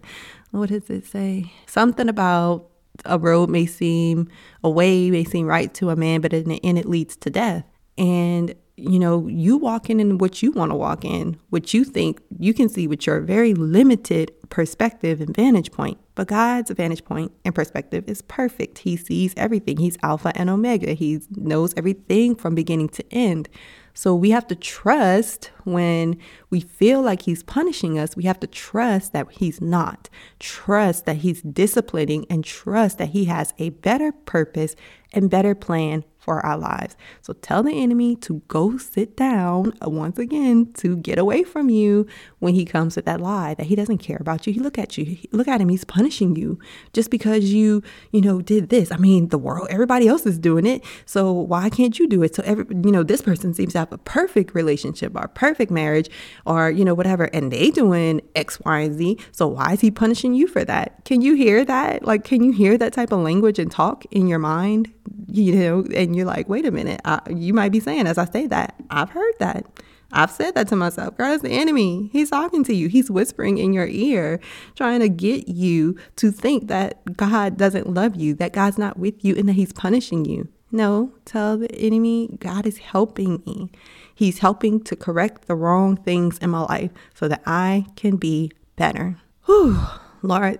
what 0.51 0.69
does 0.69 0.89
it 0.89 1.05
say? 1.05 1.51
Something 1.65 2.09
about 2.09 2.67
a 3.05 3.17
road 3.17 3.49
may 3.49 3.65
seem 3.65 4.27
a 4.63 4.69
way 4.69 5.09
may 5.09 5.23
seem 5.23 5.47
right 5.47 5.73
to 5.73 5.89
a 5.89 5.95
man 5.95 6.21
but 6.21 6.33
in 6.33 6.49
the 6.49 6.63
end 6.63 6.77
it 6.77 6.87
leads 6.87 7.15
to 7.17 7.29
death. 7.29 7.63
And 7.97 8.53
you 8.81 8.99
know, 8.99 9.27
you 9.27 9.57
walking 9.57 9.99
in 9.99 10.17
what 10.17 10.41
you 10.41 10.51
want 10.51 10.71
to 10.71 10.75
walk 10.75 11.05
in, 11.05 11.39
what 11.49 11.73
you 11.73 11.83
think 11.83 12.21
you 12.39 12.53
can 12.53 12.69
see 12.69 12.87
with 12.87 13.05
your 13.05 13.21
very 13.21 13.53
limited 13.53 14.31
perspective 14.49 15.21
and 15.21 15.35
vantage 15.35 15.71
point. 15.71 15.97
But 16.15 16.27
God's 16.27 16.71
vantage 16.71 17.05
point 17.05 17.31
and 17.45 17.55
perspective 17.55 18.03
is 18.07 18.21
perfect. 18.21 18.79
He 18.79 18.97
sees 18.97 19.33
everything. 19.37 19.77
He's 19.77 19.97
Alpha 20.03 20.31
and 20.35 20.49
Omega. 20.49 20.93
He 20.93 21.21
knows 21.35 21.73
everything 21.77 22.35
from 22.35 22.55
beginning 22.55 22.89
to 22.89 23.13
end. 23.13 23.49
So 23.93 24.15
we 24.15 24.31
have 24.31 24.47
to 24.47 24.55
trust 24.55 25.51
when 25.63 26.17
we 26.49 26.61
feel 26.61 27.01
like 27.01 27.23
he's 27.23 27.43
punishing 27.43 27.99
us, 27.99 28.15
we 28.15 28.23
have 28.23 28.39
to 28.39 28.47
trust 28.47 29.13
that 29.13 29.27
he's 29.31 29.61
not. 29.61 30.09
Trust 30.39 31.05
that 31.05 31.17
he's 31.17 31.41
disciplining 31.41 32.25
and 32.29 32.43
trust 32.43 32.97
that 32.99 33.09
he 33.09 33.25
has 33.25 33.53
a 33.57 33.69
better 33.69 34.11
purpose 34.11 34.75
and 35.13 35.29
better 35.29 35.55
plan 35.55 36.03
for 36.21 36.45
our 36.45 36.57
lives. 36.57 36.95
So 37.21 37.33
tell 37.33 37.63
the 37.63 37.81
enemy 37.81 38.15
to 38.17 38.43
go 38.47 38.77
sit 38.77 39.17
down 39.17 39.73
once 39.81 40.19
again 40.19 40.71
to 40.73 40.95
get 40.97 41.17
away 41.17 41.43
from 41.43 41.69
you 41.69 42.05
when 42.37 42.53
he 42.53 42.63
comes 42.63 42.95
with 42.95 43.05
that 43.05 43.19
lie 43.19 43.55
that 43.55 43.65
he 43.65 43.75
doesn't 43.75 43.97
care 43.97 44.17
about 44.21 44.45
you. 44.45 44.53
He 44.53 44.59
look 44.59 44.77
at 44.77 44.99
you, 44.99 45.03
he, 45.03 45.27
look 45.31 45.47
at 45.47 45.59
him, 45.59 45.69
he's 45.69 45.83
punishing 45.83 46.35
you 46.35 46.59
just 46.93 47.09
because 47.09 47.51
you, 47.51 47.81
you 48.11 48.21
know, 48.21 48.39
did 48.39 48.69
this. 48.69 48.91
I 48.91 48.97
mean, 48.97 49.29
the 49.29 49.39
world, 49.39 49.67
everybody 49.71 50.07
else 50.07 50.27
is 50.27 50.37
doing 50.37 50.67
it. 50.67 50.83
So 51.07 51.31
why 51.31 51.71
can't 51.71 51.97
you 51.97 52.07
do 52.07 52.21
it? 52.21 52.35
So 52.35 52.43
every, 52.45 52.65
you 52.69 52.91
know, 52.91 53.01
this 53.01 53.23
person 53.23 53.55
seems 53.55 53.73
to 53.73 53.79
have 53.79 53.91
a 53.91 53.97
perfect 53.97 54.53
relationship 54.53 55.13
or 55.15 55.27
perfect 55.29 55.71
marriage 55.71 56.09
or, 56.45 56.69
you 56.69 56.85
know, 56.85 56.93
whatever, 56.93 57.25
and 57.33 57.51
they 57.51 57.71
doing 57.71 58.21
X, 58.35 58.59
Y, 58.63 58.79
and 58.79 58.95
Z. 58.95 59.17
So 59.31 59.47
why 59.47 59.73
is 59.73 59.81
he 59.81 59.89
punishing 59.89 60.35
you 60.35 60.47
for 60.47 60.63
that? 60.65 61.03
Can 61.03 61.21
you 61.21 61.33
hear 61.33 61.65
that? 61.65 62.05
Like, 62.05 62.23
can 62.23 62.43
you 62.43 62.51
hear 62.51 62.77
that 62.77 62.93
type 62.93 63.11
of 63.11 63.21
language 63.21 63.57
and 63.57 63.71
talk 63.71 64.05
in 64.11 64.27
your 64.27 64.39
mind? 64.39 64.93
You 65.27 65.55
know, 65.55 65.85
and 65.95 66.15
you're 66.15 66.25
like, 66.25 66.49
wait 66.49 66.65
a 66.65 66.71
minute, 66.71 67.01
I, 67.05 67.21
you 67.29 67.53
might 67.53 67.71
be 67.71 67.79
saying, 67.79 68.07
as 68.07 68.17
I 68.17 68.25
say 68.25 68.47
that, 68.47 68.75
I've 68.89 69.09
heard 69.09 69.33
that. 69.39 69.65
I've 70.13 70.31
said 70.31 70.55
that 70.55 70.67
to 70.69 70.75
myself. 70.75 71.17
God 71.17 71.31
is 71.33 71.41
the 71.41 71.51
enemy. 71.51 72.09
He's 72.11 72.29
talking 72.29 72.63
to 72.65 72.73
you. 72.73 72.89
He's 72.89 73.09
whispering 73.09 73.57
in 73.57 73.71
your 73.71 73.87
ear, 73.87 74.39
trying 74.75 74.99
to 74.99 75.09
get 75.09 75.47
you 75.47 75.97
to 76.17 76.31
think 76.31 76.67
that 76.67 77.15
God 77.15 77.57
doesn't 77.57 77.93
love 77.93 78.15
you, 78.15 78.33
that 78.35 78.53
God's 78.53 78.77
not 78.77 78.99
with 78.99 79.23
you, 79.23 79.35
and 79.35 79.47
that 79.47 79.53
He's 79.53 79.71
punishing 79.71 80.25
you. 80.25 80.49
No, 80.71 81.13
tell 81.25 81.57
the 81.57 81.73
enemy, 81.75 82.29
God 82.39 82.65
is 82.65 82.77
helping 82.77 83.43
me. 83.45 83.71
He's 84.13 84.39
helping 84.39 84.81
to 84.83 84.95
correct 84.95 85.47
the 85.47 85.55
wrong 85.55 85.97
things 85.97 86.37
in 86.37 86.49
my 86.49 86.61
life 86.61 86.91
so 87.13 87.27
that 87.27 87.41
I 87.45 87.85
can 87.95 88.17
be 88.17 88.51
better. 88.75 89.17
Whew, 89.45 89.79
Lord. 90.21 90.59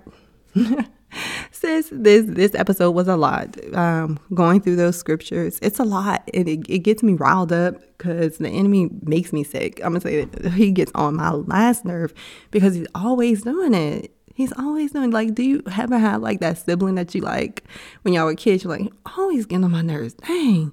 Sis, 1.52 1.90
this 1.92 2.26
this 2.28 2.56
episode 2.56 2.92
was 2.92 3.08
a 3.08 3.18
lot. 3.18 3.58
Um, 3.76 4.20
going 4.34 4.62
through 4.62 4.78
those 4.78 4.98
scriptures, 4.98 5.60
it's 5.62 5.80
a 5.80 5.84
lot, 5.84 6.30
and 6.34 6.48
it, 6.48 6.66
it 6.70 6.80
gets 6.80 7.04
me 7.04 7.14
riled 7.14 7.52
up 7.52 7.76
because 7.98 8.38
the 8.38 8.50
enemy 8.50 8.90
makes 9.04 9.34
me 9.34 9.44
sick. 9.44 9.80
I'm 9.84 9.92
gonna 9.92 10.02
say 10.02 10.26
that 10.26 10.54
he 10.54 10.72
gets 10.72 10.92
on 10.96 11.16
my 11.16 11.32
last 11.32 11.86
nerve 11.86 12.14
because 12.52 12.76
he's 12.76 12.88
always 12.96 13.44
doing 13.44 13.74
it. 13.74 14.12
He's 14.34 14.54
always 14.54 14.92
doing 14.92 15.12
like, 15.12 15.36
do 15.36 15.44
you 15.44 15.62
ever 15.78 15.98
have 15.98 16.22
like 16.22 16.40
that 16.40 16.58
sibling 16.58 16.96
that 16.96 17.14
you 17.14 17.22
like 17.22 17.64
when 18.04 18.14
y'all 18.14 18.26
were 18.26 18.36
kids? 18.36 18.64
You're 18.64 18.78
like, 18.78 18.92
always 19.18 19.46
getting 19.46 19.66
on 19.66 19.72
my 19.72 19.82
nerves. 19.82 20.14
Dang, 20.14 20.72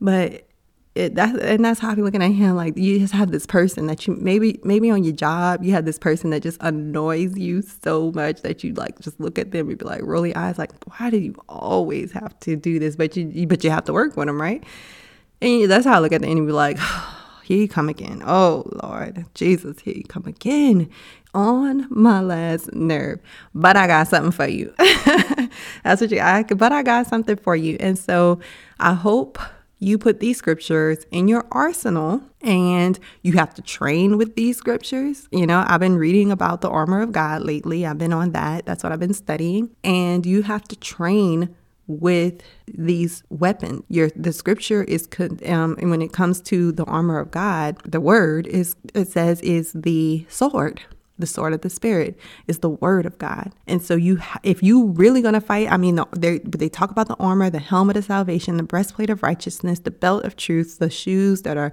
but 0.00 0.46
it, 0.96 1.14
that, 1.14 1.38
and 1.38 1.64
that's 1.64 1.78
how 1.78 1.90
I 1.90 1.94
be 1.94 2.02
looking 2.02 2.22
at 2.22 2.32
him. 2.32 2.56
Like 2.56 2.76
you 2.76 2.98
just 2.98 3.12
have 3.12 3.30
this 3.30 3.46
person 3.46 3.86
that 3.86 4.06
you 4.06 4.16
maybe 4.16 4.58
maybe 4.64 4.90
on 4.90 5.04
your 5.04 5.12
job 5.12 5.62
you 5.62 5.72
have 5.72 5.84
this 5.84 5.98
person 5.98 6.30
that 6.30 6.42
just 6.42 6.60
annoys 6.60 7.38
you 7.38 7.62
so 7.62 8.10
much 8.12 8.42
that 8.42 8.64
you 8.64 8.74
like 8.74 8.98
just 9.00 9.20
look 9.20 9.38
at 9.38 9.52
them 9.52 9.68
and 9.68 9.78
be 9.78 9.84
like 9.84 10.02
rolling 10.02 10.36
eyes 10.36 10.58
like 10.58 10.72
why 10.98 11.08
do 11.08 11.18
you 11.18 11.34
always 11.48 12.10
have 12.12 12.38
to 12.40 12.56
do 12.56 12.80
this? 12.80 12.96
But 12.96 13.16
you 13.16 13.46
but 13.46 13.62
you 13.62 13.70
have 13.70 13.84
to 13.84 13.92
work 13.92 14.16
with 14.16 14.26
them, 14.26 14.40
right? 14.40 14.64
And 15.40 15.70
that's 15.70 15.86
how 15.86 15.94
I 15.94 15.98
look 16.00 16.12
at 16.12 16.22
the 16.22 16.28
enemy. 16.28 16.50
Like 16.50 16.78
oh, 16.80 17.24
he 17.44 17.68
come 17.68 17.88
again. 17.88 18.22
Oh 18.26 18.64
Lord 18.82 19.26
Jesus, 19.34 19.78
here 19.80 19.94
he 19.94 20.02
come 20.02 20.24
again 20.26 20.90
on 21.34 21.86
my 21.88 22.20
last 22.20 22.74
nerve. 22.74 23.20
But 23.54 23.76
I 23.76 23.86
got 23.86 24.08
something 24.08 24.32
for 24.32 24.48
you. 24.48 24.74
that's 25.84 26.00
what 26.00 26.10
you. 26.10 26.18
I 26.18 26.42
but 26.42 26.72
I 26.72 26.82
got 26.82 27.06
something 27.06 27.36
for 27.36 27.54
you, 27.54 27.76
and 27.78 27.96
so 27.96 28.40
I 28.80 28.94
hope 28.94 29.38
you 29.80 29.98
put 29.98 30.20
these 30.20 30.36
scriptures 30.36 31.06
in 31.10 31.26
your 31.26 31.46
arsenal 31.50 32.22
and 32.42 32.98
you 33.22 33.32
have 33.32 33.54
to 33.54 33.62
train 33.62 34.18
with 34.18 34.36
these 34.36 34.58
scriptures. 34.58 35.26
You 35.32 35.46
know, 35.46 35.64
I've 35.66 35.80
been 35.80 35.96
reading 35.96 36.30
about 36.30 36.60
the 36.60 36.68
armor 36.68 37.00
of 37.00 37.12
God 37.12 37.42
lately. 37.42 37.86
I've 37.86 37.98
been 37.98 38.12
on 38.12 38.32
that. 38.32 38.66
That's 38.66 38.84
what 38.84 38.92
I've 38.92 39.00
been 39.00 39.14
studying. 39.14 39.70
And 39.82 40.24
you 40.24 40.42
have 40.42 40.62
to 40.68 40.76
train 40.76 41.56
with 41.86 42.42
these 42.68 43.24
weapons. 43.30 43.82
Your 43.88 44.10
the 44.14 44.32
scripture 44.32 44.84
is 44.84 45.08
um, 45.18 45.76
and 45.80 45.90
when 45.90 46.02
it 46.02 46.12
comes 46.12 46.40
to 46.42 46.70
the 46.70 46.84
armor 46.84 47.18
of 47.18 47.30
God, 47.30 47.78
the 47.84 48.00
word 48.00 48.46
is 48.46 48.76
it 48.94 49.08
says 49.08 49.40
is 49.40 49.72
the 49.72 50.24
sword 50.28 50.82
the 51.20 51.26
sword 51.26 51.52
of 51.52 51.60
the 51.60 51.70
spirit 51.70 52.18
is 52.46 52.58
the 52.58 52.70
word 52.70 53.06
of 53.06 53.18
God. 53.18 53.52
And 53.66 53.82
so 53.82 53.94
you 53.94 54.20
if 54.42 54.62
you 54.62 54.86
really 54.88 55.22
going 55.22 55.34
to 55.34 55.40
fight, 55.40 55.70
I 55.70 55.76
mean 55.76 56.00
they 56.16 56.38
they 56.38 56.68
talk 56.68 56.90
about 56.90 57.08
the 57.08 57.16
armor, 57.16 57.50
the 57.50 57.58
helmet 57.58 57.96
of 57.96 58.04
salvation, 58.04 58.56
the 58.56 58.62
breastplate 58.62 59.10
of 59.10 59.22
righteousness, 59.22 59.80
the 59.80 59.90
belt 59.90 60.24
of 60.24 60.36
truth, 60.36 60.78
the 60.78 60.90
shoes 60.90 61.42
that 61.42 61.56
are 61.56 61.72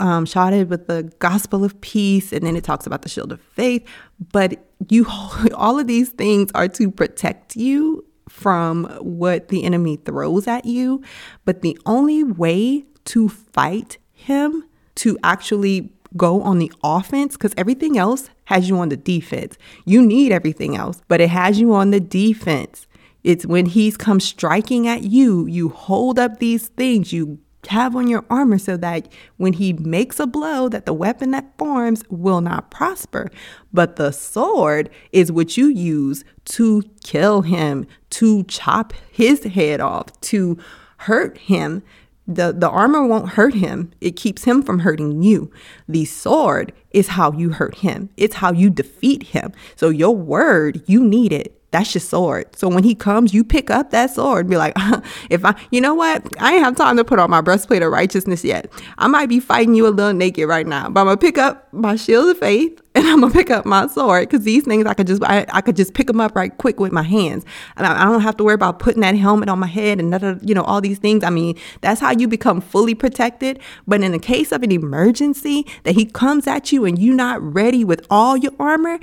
um, 0.00 0.26
shotted 0.26 0.70
with 0.70 0.86
the 0.86 1.12
gospel 1.18 1.64
of 1.64 1.80
peace, 1.80 2.32
and 2.32 2.44
then 2.44 2.56
it 2.56 2.64
talks 2.64 2.86
about 2.86 3.02
the 3.02 3.08
shield 3.08 3.32
of 3.32 3.40
faith, 3.40 3.86
but 4.32 4.66
you 4.88 5.06
all 5.54 5.78
of 5.78 5.86
these 5.86 6.10
things 6.10 6.50
are 6.54 6.68
to 6.68 6.90
protect 6.90 7.56
you 7.56 8.04
from 8.28 8.84
what 9.00 9.48
the 9.48 9.64
enemy 9.64 9.96
throws 9.96 10.46
at 10.48 10.64
you, 10.64 11.02
but 11.44 11.62
the 11.62 11.78
only 11.86 12.24
way 12.24 12.84
to 13.04 13.28
fight 13.28 13.98
him 14.12 14.64
to 14.96 15.18
actually 15.22 15.92
go 16.16 16.42
on 16.42 16.58
the 16.58 16.72
offense 16.82 17.36
because 17.36 17.54
everything 17.56 17.98
else 17.98 18.30
has 18.44 18.68
you 18.68 18.78
on 18.78 18.88
the 18.88 18.96
defense. 18.96 19.56
You 19.84 20.04
need 20.04 20.32
everything 20.32 20.76
else, 20.76 21.02
but 21.08 21.20
it 21.20 21.30
has 21.30 21.60
you 21.60 21.74
on 21.74 21.90
the 21.90 22.00
defense. 22.00 22.86
It's 23.24 23.44
when 23.44 23.66
he's 23.66 23.96
come 23.96 24.20
striking 24.20 24.86
at 24.86 25.02
you, 25.02 25.46
you 25.46 25.68
hold 25.68 26.18
up 26.18 26.38
these 26.38 26.68
things, 26.68 27.12
you 27.12 27.38
have 27.68 27.96
on 27.96 28.08
your 28.08 28.24
armor 28.30 28.58
so 28.58 28.76
that 28.76 29.08
when 29.36 29.54
he 29.54 29.72
makes 29.72 30.20
a 30.20 30.26
blow 30.26 30.68
that 30.68 30.86
the 30.86 30.92
weapon 30.92 31.30
that 31.32 31.56
forms 31.58 32.02
will 32.08 32.40
not 32.40 32.70
prosper 32.70 33.30
but 33.72 33.96
the 33.96 34.12
sword 34.12 34.88
is 35.12 35.32
what 35.32 35.56
you 35.56 35.66
use 35.66 36.24
to 36.44 36.82
kill 37.02 37.42
him 37.42 37.86
to 38.10 38.44
chop 38.44 38.92
his 39.10 39.44
head 39.44 39.80
off 39.80 40.20
to 40.20 40.56
hurt 40.98 41.36
him 41.38 41.82
the, 42.26 42.52
the 42.52 42.68
armor 42.68 43.06
won't 43.06 43.30
hurt 43.30 43.54
him. 43.54 43.92
It 44.00 44.16
keeps 44.16 44.44
him 44.44 44.62
from 44.62 44.80
hurting 44.80 45.22
you. 45.22 45.50
The 45.88 46.04
sword 46.04 46.72
is 46.90 47.08
how 47.08 47.32
you 47.32 47.50
hurt 47.50 47.76
him. 47.76 48.10
It's 48.16 48.36
how 48.36 48.52
you 48.52 48.70
defeat 48.70 49.22
him. 49.24 49.52
So 49.76 49.88
your 49.88 50.14
word, 50.14 50.82
you 50.86 51.04
need 51.04 51.32
it. 51.32 51.60
That's 51.72 51.94
your 51.94 52.00
sword. 52.00 52.54
So 52.56 52.68
when 52.68 52.84
he 52.84 52.94
comes, 52.94 53.34
you 53.34 53.42
pick 53.42 53.70
up 53.70 53.90
that 53.90 54.10
sword. 54.10 54.46
And 54.46 54.50
be 54.50 54.56
like, 54.56 54.74
if 55.30 55.44
I, 55.44 55.54
you 55.70 55.80
know 55.80 55.94
what? 55.94 56.24
I 56.40 56.54
ain't 56.54 56.64
have 56.64 56.76
time 56.76 56.96
to 56.96 57.04
put 57.04 57.18
on 57.18 57.28
my 57.28 57.40
breastplate 57.40 57.82
of 57.82 57.90
righteousness 57.90 58.44
yet. 58.44 58.72
I 58.98 59.08
might 59.08 59.28
be 59.28 59.40
fighting 59.40 59.74
you 59.74 59.86
a 59.86 59.90
little 59.90 60.12
naked 60.12 60.48
right 60.48 60.66
now, 60.66 60.88
but 60.88 61.00
I'm 61.00 61.06
gonna 61.06 61.16
pick 61.16 61.38
up 61.38 61.72
my 61.72 61.96
shield 61.96 62.28
of 62.28 62.38
faith 62.38 62.80
and 62.94 63.06
I'm 63.06 63.20
gonna 63.20 63.32
pick 63.32 63.50
up 63.50 63.66
my 63.66 63.88
sword 63.88 64.28
because 64.28 64.44
these 64.44 64.64
things 64.64 64.86
I 64.86 64.94
could 64.94 65.08
just 65.08 65.22
I, 65.24 65.44
I 65.52 65.60
could 65.60 65.76
just 65.76 65.92
pick 65.92 66.06
them 66.06 66.20
up 66.20 66.36
right 66.36 66.56
quick 66.56 66.78
with 66.78 66.92
my 66.92 67.02
hands, 67.02 67.44
and 67.76 67.86
I, 67.86 68.02
I 68.02 68.04
don't 68.04 68.22
have 68.22 68.36
to 68.38 68.44
worry 68.44 68.54
about 68.54 68.78
putting 68.78 69.02
that 69.02 69.16
helmet 69.16 69.48
on 69.48 69.58
my 69.58 69.66
head 69.66 69.98
and 69.98 70.48
you 70.48 70.54
know 70.54 70.62
all 70.62 70.80
these 70.80 70.98
things. 70.98 71.24
I 71.24 71.30
mean, 71.30 71.58
that's 71.80 72.00
how 72.00 72.12
you 72.12 72.28
become 72.28 72.60
fully 72.60 72.94
protected. 72.94 73.58
But 73.86 74.02
in 74.02 74.12
the 74.12 74.18
case 74.18 74.52
of 74.52 74.62
an 74.62 74.72
emergency 74.72 75.66
that 75.82 75.94
he 75.94 76.06
comes 76.06 76.46
at 76.46 76.72
you 76.72 76.84
and 76.84 76.98
you're 76.98 77.14
not 77.14 77.42
ready 77.42 77.84
with 77.84 78.06
all 78.08 78.36
your 78.36 78.52
armor, 78.58 78.98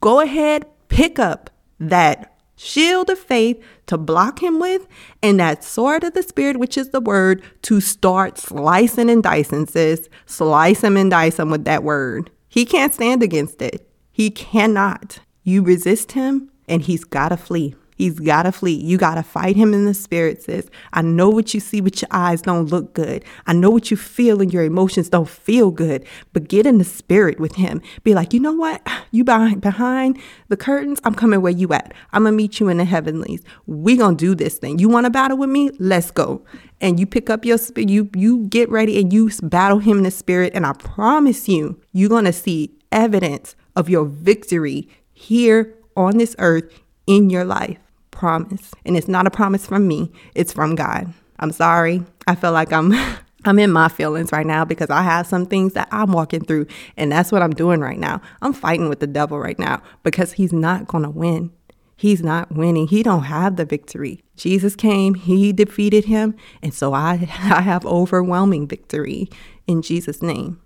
go 0.00 0.20
ahead 0.20 0.64
pick 0.88 1.18
up 1.18 1.50
that 1.90 2.36
shield 2.56 3.10
of 3.10 3.18
faith 3.18 3.62
to 3.86 3.98
block 3.98 4.42
him 4.42 4.60
with, 4.60 4.86
and 5.22 5.40
that 5.40 5.64
sword 5.64 6.04
of 6.04 6.14
the 6.14 6.22
spirit, 6.22 6.58
which 6.58 6.78
is 6.78 6.90
the 6.90 7.00
word, 7.00 7.42
to 7.62 7.80
start 7.80 8.38
slicing 8.38 9.10
and 9.10 9.22
dicing, 9.22 9.66
sis. 9.66 10.08
Slice 10.26 10.82
him 10.82 10.96
and 10.96 11.10
dice 11.10 11.38
him 11.38 11.50
with 11.50 11.64
that 11.64 11.82
word. 11.82 12.30
He 12.48 12.64
can't 12.64 12.94
stand 12.94 13.22
against 13.22 13.60
it. 13.60 13.88
He 14.12 14.30
cannot. 14.30 15.18
You 15.42 15.62
resist 15.62 16.12
him, 16.12 16.50
and 16.68 16.82
he's 16.82 17.04
got 17.04 17.30
to 17.30 17.36
flee. 17.36 17.74
He's 17.96 18.18
got 18.18 18.42
to 18.42 18.52
flee. 18.52 18.74
You 18.74 18.98
got 18.98 19.14
to 19.14 19.22
fight 19.22 19.54
him 19.54 19.72
in 19.72 19.86
the 19.86 19.94
spirit, 19.94 20.42
sis. 20.42 20.68
I 20.92 21.02
know 21.02 21.30
what 21.30 21.54
you 21.54 21.60
see 21.60 21.80
with 21.80 22.02
your 22.02 22.08
eyes 22.10 22.42
don't 22.42 22.66
look 22.66 22.92
good. 22.92 23.24
I 23.46 23.52
know 23.52 23.70
what 23.70 23.90
you 23.90 23.96
feel 23.96 24.42
and 24.42 24.52
your 24.52 24.64
emotions 24.64 25.08
don't 25.08 25.28
feel 25.28 25.70
good, 25.70 26.04
but 26.32 26.48
get 26.48 26.66
in 26.66 26.78
the 26.78 26.84
spirit 26.84 27.38
with 27.38 27.54
him. 27.54 27.80
Be 28.02 28.12
like, 28.14 28.32
you 28.32 28.40
know 28.40 28.52
what? 28.52 28.86
You 29.14 29.22
behind, 29.22 29.60
behind 29.60 30.18
the 30.48 30.56
curtains, 30.56 31.00
I'm 31.04 31.14
coming 31.14 31.40
where 31.40 31.52
you 31.52 31.72
at. 31.72 31.94
I'm 32.12 32.24
going 32.24 32.32
to 32.32 32.36
meet 32.36 32.58
you 32.58 32.68
in 32.68 32.78
the 32.78 32.84
heavenlies. 32.84 33.44
we 33.66 33.96
going 33.96 34.16
to 34.16 34.24
do 34.24 34.34
this 34.34 34.58
thing. 34.58 34.80
You 34.80 34.88
want 34.88 35.06
to 35.06 35.10
battle 35.10 35.36
with 35.36 35.50
me? 35.50 35.70
Let's 35.78 36.10
go. 36.10 36.44
And 36.80 36.98
you 36.98 37.06
pick 37.06 37.30
up 37.30 37.44
your, 37.44 37.58
spirit, 37.58 37.90
you, 37.90 38.10
you 38.16 38.48
get 38.48 38.68
ready 38.70 39.00
and 39.00 39.12
you 39.12 39.30
battle 39.40 39.78
him 39.78 39.98
in 39.98 40.02
the 40.02 40.10
spirit. 40.10 40.52
And 40.52 40.66
I 40.66 40.72
promise 40.72 41.48
you, 41.48 41.80
you're 41.92 42.08
going 42.08 42.24
to 42.24 42.32
see 42.32 42.76
evidence 42.90 43.54
of 43.76 43.88
your 43.88 44.04
victory 44.04 44.88
here 45.12 45.72
on 45.96 46.18
this 46.18 46.34
earth 46.40 46.82
in 47.06 47.30
your 47.30 47.44
life 47.44 47.78
promise. 48.14 48.72
And 48.86 48.96
it's 48.96 49.08
not 49.08 49.26
a 49.26 49.30
promise 49.30 49.66
from 49.66 49.86
me, 49.86 50.10
it's 50.34 50.52
from 50.52 50.74
God. 50.74 51.12
I'm 51.38 51.52
sorry. 51.52 52.02
I 52.26 52.34
feel 52.34 52.52
like 52.52 52.72
I'm 52.72 52.92
I'm 53.46 53.58
in 53.58 53.70
my 53.70 53.88
feelings 53.88 54.32
right 54.32 54.46
now 54.46 54.64
because 54.64 54.88
I 54.88 55.02
have 55.02 55.26
some 55.26 55.44
things 55.44 55.74
that 55.74 55.88
I'm 55.92 56.12
walking 56.12 56.42
through 56.44 56.66
and 56.96 57.12
that's 57.12 57.30
what 57.30 57.42
I'm 57.42 57.50
doing 57.50 57.80
right 57.80 57.98
now. 57.98 58.22
I'm 58.40 58.54
fighting 58.54 58.88
with 58.88 59.00
the 59.00 59.06
devil 59.06 59.38
right 59.38 59.58
now 59.58 59.82
because 60.02 60.32
he's 60.32 60.52
not 60.52 60.86
going 60.86 61.04
to 61.04 61.10
win. 61.10 61.52
He's 61.96 62.22
not 62.22 62.52
winning. 62.52 62.88
He 62.88 63.02
don't 63.02 63.24
have 63.24 63.56
the 63.56 63.64
victory. 63.64 64.22
Jesus 64.36 64.74
came, 64.74 65.14
he 65.14 65.52
defeated 65.52 66.06
him, 66.06 66.34
and 66.62 66.74
so 66.74 66.92
I 66.92 67.12
I 67.42 67.60
have 67.60 67.84
overwhelming 67.84 68.66
victory 68.66 69.28
in 69.66 69.82
Jesus 69.82 70.22
name. 70.22 70.60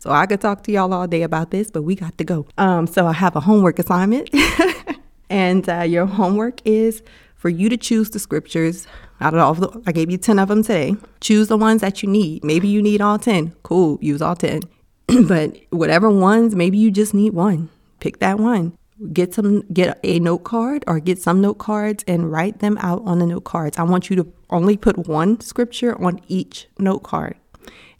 So 0.00 0.10
I 0.10 0.26
could 0.26 0.40
talk 0.40 0.62
to 0.64 0.72
y'all 0.72 0.94
all 0.94 1.08
day 1.08 1.22
about 1.22 1.50
this, 1.50 1.70
but 1.70 1.82
we 1.82 1.94
got 1.94 2.16
to 2.18 2.24
go. 2.24 2.46
Um 2.56 2.86
so 2.86 3.06
I 3.06 3.12
have 3.12 3.36
a 3.36 3.40
homework 3.40 3.78
assignment. 3.78 4.30
And 5.30 5.68
uh, 5.68 5.82
your 5.82 6.06
homework 6.06 6.60
is 6.64 7.02
for 7.34 7.48
you 7.48 7.68
to 7.68 7.76
choose 7.76 8.10
the 8.10 8.18
scriptures 8.18 8.86
out 9.20 9.34
of 9.34 9.40
all 9.40 9.54
the, 9.54 9.82
I 9.86 9.92
gave 9.92 10.10
you 10.10 10.18
10 10.18 10.38
of 10.38 10.48
them 10.48 10.62
today. 10.62 10.96
Choose 11.20 11.48
the 11.48 11.56
ones 11.56 11.80
that 11.80 12.02
you 12.02 12.08
need. 12.08 12.44
Maybe 12.44 12.68
you 12.68 12.82
need 12.82 13.00
all 13.00 13.18
10. 13.18 13.54
Cool, 13.62 13.98
use 14.00 14.22
all 14.22 14.36
10. 14.36 14.62
but 15.26 15.56
whatever 15.70 16.10
ones, 16.10 16.54
maybe 16.54 16.78
you 16.78 16.90
just 16.90 17.14
need 17.14 17.32
one. 17.32 17.70
Pick 18.00 18.18
that 18.18 18.38
one. 18.38 18.76
Get 19.12 19.34
some 19.34 19.60
get 19.72 20.00
a 20.02 20.18
note 20.18 20.42
card 20.42 20.82
or 20.88 20.98
get 20.98 21.20
some 21.20 21.40
note 21.40 21.58
cards 21.58 22.04
and 22.08 22.32
write 22.32 22.58
them 22.58 22.76
out 22.78 23.02
on 23.04 23.20
the 23.20 23.26
note 23.26 23.44
cards. 23.44 23.78
I 23.78 23.84
want 23.84 24.10
you 24.10 24.16
to 24.16 24.32
only 24.50 24.76
put 24.76 25.06
one 25.06 25.40
scripture 25.40 25.96
on 26.02 26.20
each 26.26 26.66
note 26.78 27.04
card. 27.04 27.36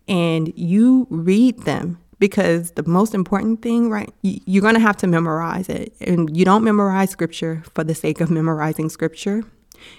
And 0.08 0.52
you 0.56 1.06
read 1.08 1.60
them 1.60 1.98
because 2.18 2.72
the 2.72 2.82
most 2.82 3.14
important 3.14 3.62
thing, 3.62 3.90
right, 3.90 4.12
you're 4.22 4.62
going 4.62 4.74
to 4.74 4.80
have 4.80 4.96
to 4.98 5.06
memorize 5.06 5.68
it. 5.68 5.94
And 6.00 6.36
you 6.36 6.44
don't 6.44 6.64
memorize 6.64 7.10
scripture 7.10 7.62
for 7.74 7.84
the 7.84 7.94
sake 7.94 8.20
of 8.20 8.30
memorizing 8.30 8.88
scripture. 8.88 9.44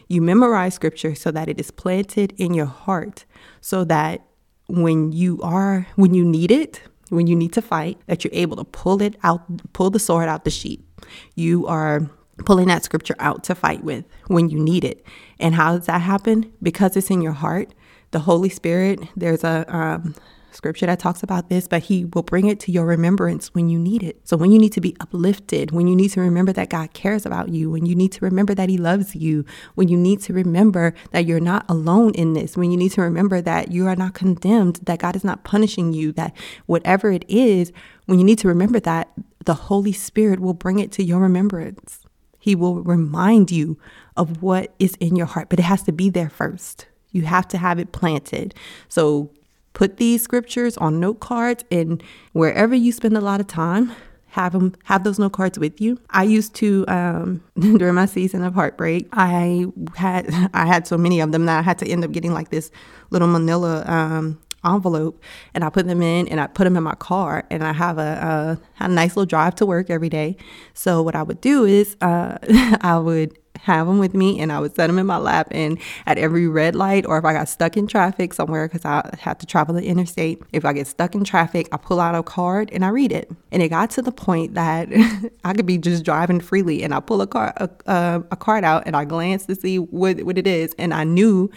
You 0.07 0.21
memorize 0.21 0.73
scripture 0.73 1.15
so 1.15 1.31
that 1.31 1.47
it 1.47 1.59
is 1.59 1.71
planted 1.71 2.33
in 2.37 2.53
your 2.53 2.65
heart, 2.65 3.25
so 3.61 3.85
that 3.85 4.21
when 4.67 5.11
you 5.11 5.39
are, 5.41 5.87
when 5.95 6.13
you 6.13 6.25
need 6.25 6.51
it, 6.51 6.81
when 7.09 7.27
you 7.27 7.35
need 7.35 7.53
to 7.53 7.61
fight, 7.61 7.97
that 8.07 8.23
you're 8.23 8.33
able 8.33 8.57
to 8.57 8.63
pull 8.63 9.01
it 9.01 9.15
out, 9.23 9.73
pull 9.73 9.89
the 9.89 9.99
sword 9.99 10.29
out 10.29 10.43
the 10.43 10.51
sheet. 10.51 10.83
You 11.35 11.65
are 11.67 12.09
pulling 12.45 12.67
that 12.67 12.83
scripture 12.83 13.15
out 13.19 13.43
to 13.45 13.55
fight 13.55 13.83
with 13.83 14.05
when 14.27 14.49
you 14.49 14.59
need 14.59 14.83
it. 14.83 15.05
And 15.39 15.55
how 15.55 15.77
does 15.77 15.87
that 15.87 16.01
happen? 16.01 16.51
Because 16.61 16.95
it's 16.95 17.09
in 17.09 17.21
your 17.21 17.33
heart. 17.33 17.73
The 18.11 18.19
Holy 18.19 18.49
Spirit, 18.49 18.99
there's 19.15 19.43
a, 19.43 19.65
um, 19.73 20.15
scripture 20.51 20.85
that 20.85 20.99
talks 20.99 21.23
about 21.23 21.49
this, 21.49 21.67
but 21.67 21.83
He 21.83 22.05
will 22.05 22.23
bring 22.23 22.47
it 22.47 22.59
to 22.61 22.71
your 22.71 22.85
remembrance 22.85 23.53
when 23.53 23.69
you 23.69 23.79
need 23.79 24.03
it. 24.03 24.27
So, 24.27 24.37
when 24.37 24.51
you 24.51 24.59
need 24.59 24.71
to 24.73 24.81
be 24.81 24.95
uplifted, 24.99 25.71
when 25.71 25.87
you 25.87 25.95
need 25.95 26.09
to 26.09 26.21
remember 26.21 26.53
that 26.53 26.69
God 26.69 26.93
cares 26.93 27.25
about 27.25 27.49
you, 27.49 27.69
when 27.69 27.85
you 27.85 27.95
need 27.95 28.11
to 28.13 28.25
remember 28.25 28.53
that 28.55 28.69
He 28.69 28.77
loves 28.77 29.15
you, 29.15 29.45
when 29.75 29.87
you 29.87 29.97
need 29.97 30.21
to 30.21 30.33
remember 30.33 30.93
that 31.11 31.25
you're 31.25 31.39
not 31.39 31.65
alone 31.69 32.13
in 32.15 32.33
this, 32.33 32.57
when 32.57 32.71
you 32.71 32.77
need 32.77 32.91
to 32.93 33.01
remember 33.01 33.41
that 33.41 33.71
you 33.71 33.87
are 33.87 33.95
not 33.95 34.13
condemned, 34.13 34.77
that 34.83 34.99
God 34.99 35.15
is 35.15 35.23
not 35.23 35.43
punishing 35.43 35.93
you, 35.93 36.11
that 36.13 36.35
whatever 36.65 37.11
it 37.11 37.25
is, 37.27 37.71
when 38.05 38.19
you 38.19 38.25
need 38.25 38.39
to 38.39 38.47
remember 38.47 38.79
that, 38.79 39.11
the 39.45 39.53
Holy 39.53 39.93
Spirit 39.93 40.39
will 40.39 40.53
bring 40.53 40.79
it 40.79 40.91
to 40.93 41.03
your 41.03 41.19
remembrance. 41.19 42.05
He 42.39 42.55
will 42.55 42.81
remind 42.81 43.51
you 43.51 43.77
of 44.15 44.41
what 44.41 44.73
is 44.79 44.95
in 44.99 45.15
your 45.15 45.25
heart, 45.25 45.49
but 45.49 45.59
it 45.59 45.63
has 45.63 45.83
to 45.83 45.91
be 45.91 46.09
there 46.09 46.29
first. 46.29 46.87
You 47.11 47.23
have 47.23 47.47
to 47.49 47.57
have 47.57 47.79
it 47.79 47.91
planted. 47.91 48.53
So 48.87 49.31
put 49.73 49.97
these 49.97 50.21
scriptures 50.21 50.77
on 50.77 50.99
note 50.99 51.19
cards 51.19 51.63
and 51.71 52.03
wherever 52.33 52.75
you 52.75 52.91
spend 52.91 53.15
a 53.15 53.21
lot 53.21 53.39
of 53.39 53.47
time 53.47 53.91
have 54.31 54.53
them 54.53 54.75
have 54.83 55.03
those 55.03 55.17
note 55.17 55.33
cards 55.33 55.57
with 55.57 55.81
you 55.81 55.99
i 56.09 56.23
used 56.23 56.53
to 56.53 56.85
um, 56.87 57.43
during 57.59 57.95
my 57.95 58.05
season 58.05 58.43
of 58.43 58.53
heartbreak 58.53 59.07
i 59.13 59.65
had 59.95 60.27
i 60.53 60.65
had 60.65 60.85
so 60.85 60.97
many 60.97 61.19
of 61.19 61.31
them 61.31 61.45
that 61.45 61.59
i 61.59 61.61
had 61.61 61.77
to 61.77 61.87
end 61.87 62.03
up 62.03 62.11
getting 62.11 62.33
like 62.33 62.49
this 62.49 62.71
little 63.09 63.27
manila 63.27 63.83
um, 63.87 64.39
envelope 64.65 65.21
and 65.53 65.63
I 65.63 65.69
put 65.69 65.87
them 65.87 66.01
in 66.01 66.27
and 66.27 66.39
I 66.39 66.47
put 66.47 66.65
them 66.65 66.75
in 66.75 66.83
my 66.83 66.95
car 66.95 67.45
and 67.49 67.63
I 67.63 67.73
have 67.73 67.97
a, 67.97 68.59
a, 68.79 68.83
a 68.83 68.87
nice 68.87 69.15
little 69.15 69.25
drive 69.25 69.55
to 69.55 69.65
work 69.65 69.89
every 69.89 70.09
day. 70.09 70.37
So 70.73 71.01
what 71.01 71.15
I 71.15 71.23
would 71.23 71.41
do 71.41 71.65
is 71.65 71.95
uh, 72.01 72.37
I 72.81 72.97
would 72.97 73.37
have 73.63 73.87
them 73.87 73.99
with 73.99 74.13
me 74.13 74.39
and 74.39 74.51
I 74.51 74.59
would 74.59 74.75
set 74.75 74.87
them 74.87 74.99
in 74.99 75.05
my 75.05 75.17
lap. 75.17 75.47
And 75.51 75.77
at 76.05 76.17
every 76.17 76.47
red 76.47 76.75
light, 76.75 77.05
or 77.05 77.17
if 77.17 77.25
I 77.25 77.33
got 77.33 77.49
stuck 77.49 77.77
in 77.77 77.87
traffic 77.87 78.33
somewhere 78.33 78.67
because 78.67 78.85
I 78.85 79.15
had 79.19 79.39
to 79.39 79.45
travel 79.45 79.75
the 79.75 79.85
interstate, 79.85 80.41
if 80.53 80.65
I 80.65 80.73
get 80.73 80.87
stuck 80.87 81.15
in 81.15 81.23
traffic, 81.23 81.67
I 81.71 81.77
pull 81.77 81.99
out 81.99 82.15
a 82.15 82.23
card 82.23 82.69
and 82.71 82.85
I 82.85 82.89
read 82.89 83.11
it. 83.11 83.31
And 83.51 83.61
it 83.61 83.69
got 83.69 83.89
to 83.91 84.01
the 84.01 84.11
point 84.11 84.53
that 84.55 84.89
I 85.43 85.53
could 85.53 85.65
be 85.65 85.77
just 85.77 86.03
driving 86.03 86.39
freely 86.39 86.83
and 86.83 86.93
I 86.93 86.99
pull 86.99 87.21
a, 87.21 87.27
car, 87.27 87.53
a, 87.57 87.69
a, 87.85 88.23
a 88.31 88.35
card 88.35 88.63
out 88.63 88.83
and 88.85 88.95
I 88.95 89.05
glance 89.05 89.45
to 89.47 89.55
see 89.55 89.79
what, 89.79 90.23
what 90.23 90.37
it 90.37 90.47
is. 90.47 90.73
And 90.77 90.93
I 90.93 91.03
knew 91.03 91.49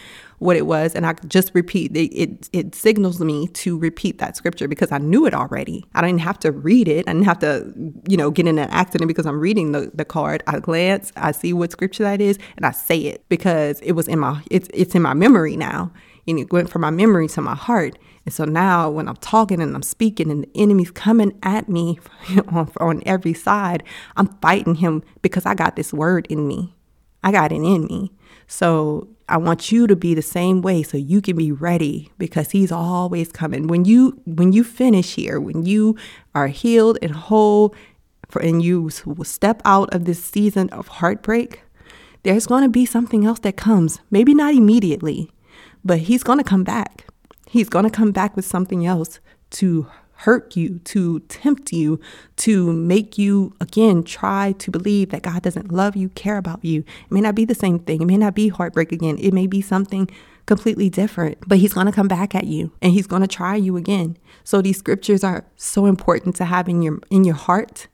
what 0.43 0.57
it 0.57 0.67
was 0.67 0.95
and 0.95 1.07
I 1.07 1.15
just 1.29 1.53
repeat 1.55 1.97
it, 1.97 2.13
it 2.15 2.49
it 2.53 2.75
signals 2.75 3.21
me 3.21 3.47
to 3.49 3.79
repeat 3.79 4.19
that 4.19 4.37
scripture 4.37 4.67
because 4.67 4.91
I 4.91 4.99
knew 4.99 5.25
it 5.25 5.35
already. 5.35 5.85
I 5.95 6.01
didn't 6.01 6.21
have 6.21 6.39
to 6.41 6.51
read 6.51 6.89
it. 6.89 7.09
I 7.09 7.13
didn't 7.13 7.27
have 7.27 7.39
to, 7.41 7.73
you 8.09 8.17
know, 8.17 8.31
get 8.31 8.47
in 8.49 8.59
an 8.59 8.69
accident 8.71 9.09
because 9.09 9.25
I'm 9.25 9.39
reading 9.39 9.73
the, 9.73 9.91
the 9.95 10.05
card. 10.05 10.43
I 10.49 10.59
glance, 10.59 11.13
I 11.17 11.31
see 11.33 11.53
what 11.53 11.71
scripture 11.71 12.03
that 12.03 12.21
is, 12.21 12.39
and 12.57 12.67
I 12.67 12.73
say 12.73 12.99
it 12.99 13.25
because 13.29 13.81
it 13.81 13.93
was 13.93 14.09
in 14.09 14.19
my 14.19 14.43
it's 14.51 14.69
it's 14.75 14.95
in 14.95 15.03
my 15.03 15.15
memory 15.15 15.57
now. 15.57 15.93
And 16.27 16.39
it 16.39 16.53
went 16.53 16.71
from 16.71 16.83
my 16.83 16.91
memory 16.91 17.27
to 17.29 17.41
my 17.41 17.57
heart. 17.57 17.99
And 18.25 18.33
so 18.33 18.45
now 18.45 18.89
when 18.89 19.09
I'm 19.09 19.17
talking 19.17 19.61
and 19.61 19.75
I'm 19.75 19.83
speaking 19.83 20.31
and 20.31 20.45
the 20.45 20.51
enemy's 20.55 20.93
coming 20.93 21.37
at 21.43 21.69
me 21.69 21.99
on, 22.49 22.71
on 22.79 23.03
every 23.05 23.35
side, 23.35 23.83
I'm 24.17 24.29
fighting 24.41 24.77
him 24.77 25.03
because 25.21 25.47
I 25.47 25.55
got 25.55 25.75
this 25.75 25.93
word 25.93 26.29
in 26.29 26.47
me. 26.47 26.75
I 27.25 27.33
got 27.33 27.53
it 27.53 27.57
in 27.57 27.87
me. 27.87 28.13
So 28.53 29.09
I 29.31 29.39
want 29.39 29.73
you 29.73 29.87
to 29.87 29.97
be 29.97 30.13
the 30.13 30.21
same 30.21 30.61
way 30.61 30.83
so 30.83 30.99
you 30.99 31.23
can 31.23 31.39
be 31.39 31.51
ready 31.51 32.13
because 32.19 32.51
he's 32.51 32.71
always 32.71 33.33
coming. 33.33 33.67
When 33.67 33.87
you 33.87 34.21
when 34.27 34.53
you 34.53 34.63
finish 34.63 35.15
here, 35.15 35.41
when 35.41 35.65
you 35.65 35.97
are 36.35 36.49
healed 36.49 36.99
and 37.01 37.13
whole 37.13 37.75
for, 38.29 38.43
and 38.43 38.63
you 38.63 38.91
step 39.23 39.63
out 39.65 39.95
of 39.95 40.05
this 40.05 40.23
season 40.23 40.69
of 40.69 40.87
heartbreak, 40.89 41.63
there's 42.25 42.47
going 42.47 42.63
to 42.63 42.69
be 42.69 42.85
something 42.85 43.25
else 43.25 43.39
that 43.39 43.57
comes. 43.57 44.01
Maybe 44.11 44.35
not 44.35 44.55
immediately, 44.55 45.31
but 45.83 46.01
he's 46.01 46.23
going 46.23 46.39
to 46.39 46.45
come 46.45 46.63
back. 46.63 47.07
He's 47.49 47.71
going 47.71 47.87
to 47.87 47.91
come 47.91 48.13
back 48.13 48.37
with 48.37 48.45
something 48.45 48.85
else 48.85 49.19
to 49.53 49.87
hurt 50.23 50.57
you, 50.57 50.79
to 50.81 51.21
tempt 51.21 51.73
you, 51.73 52.01
to 52.37 52.73
make 52.73 53.19
you, 53.19 53.55
again, 53.61 54.05
try 54.05 54.53
to 54.53 54.71
believe 54.71 55.11
that 55.11 55.23
God 55.23 55.43
doesn't 55.43 55.73
love 55.73 55.97
you, 55.97 56.09
care 56.11 56.37
about 56.37 56.65
you. 56.65 56.81
It 56.81 57.11
may 57.11 57.21
not 57.21 57.35
be 57.35 57.45
the 57.45 57.55
same 57.55 57.79
thing. 57.79 58.03
It 58.03 58.07
may 58.07 58.17
not 58.17 58.35
be 58.35 58.49
heartbreak 58.49 58.93
again. 58.93 59.19
It 59.19 59.33
may 59.35 59.47
be 59.47 59.61
something 59.61 60.09
completely 60.47 60.89
different, 60.89 61.39
but 61.47 61.59
he's 61.59 61.73
going 61.73 61.87
to 61.87 61.93
come 61.93 62.09
back 62.09 62.35
at 62.35 62.45
you 62.45 62.73
and 62.81 62.93
he's 62.93 63.07
going 63.07 63.23
to 63.23 63.29
try 63.29 63.57
you 63.57 63.77
again. 63.77 64.17
So 64.45 64.63
these 64.63 64.79
scriptures 64.79 65.25
are 65.25 65.45
so 65.57 65.87
important 65.87 66.37
to 66.37 66.45
have 66.45 66.69
in 66.69 66.83
your 66.83 66.99
in 67.11 67.25
your 67.25 67.37
heart 67.37 67.89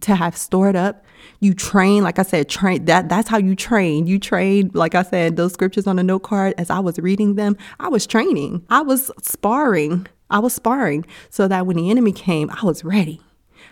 to 0.00 0.14
have 0.14 0.36
stored 0.36 0.76
up. 0.76 1.04
You 1.40 1.52
train, 1.52 2.02
like 2.02 2.18
I 2.18 2.22
said, 2.22 2.48
train 2.48 2.86
that 2.86 3.08
that's 3.08 3.28
how 3.28 3.38
you 3.38 3.54
train. 3.54 4.06
You 4.06 4.18
train, 4.18 4.70
like 4.72 4.94
I 4.94 5.02
said, 5.02 5.36
those 5.36 5.52
scriptures 5.52 5.86
on 5.86 5.98
a 5.98 6.02
note 6.02 6.20
card 6.20 6.54
as 6.56 6.70
I 6.70 6.78
was 6.78 6.98
reading 6.98 7.34
them, 7.34 7.56
I 7.78 7.88
was 7.88 8.06
training. 8.06 8.64
I 8.70 8.80
was 8.82 9.10
sparring 9.22 10.06
I 10.30 10.38
was 10.38 10.54
sparring 10.54 11.04
so 11.28 11.48
that 11.48 11.66
when 11.66 11.76
the 11.76 11.90
enemy 11.90 12.12
came, 12.12 12.50
I 12.50 12.64
was 12.64 12.84
ready. 12.84 13.20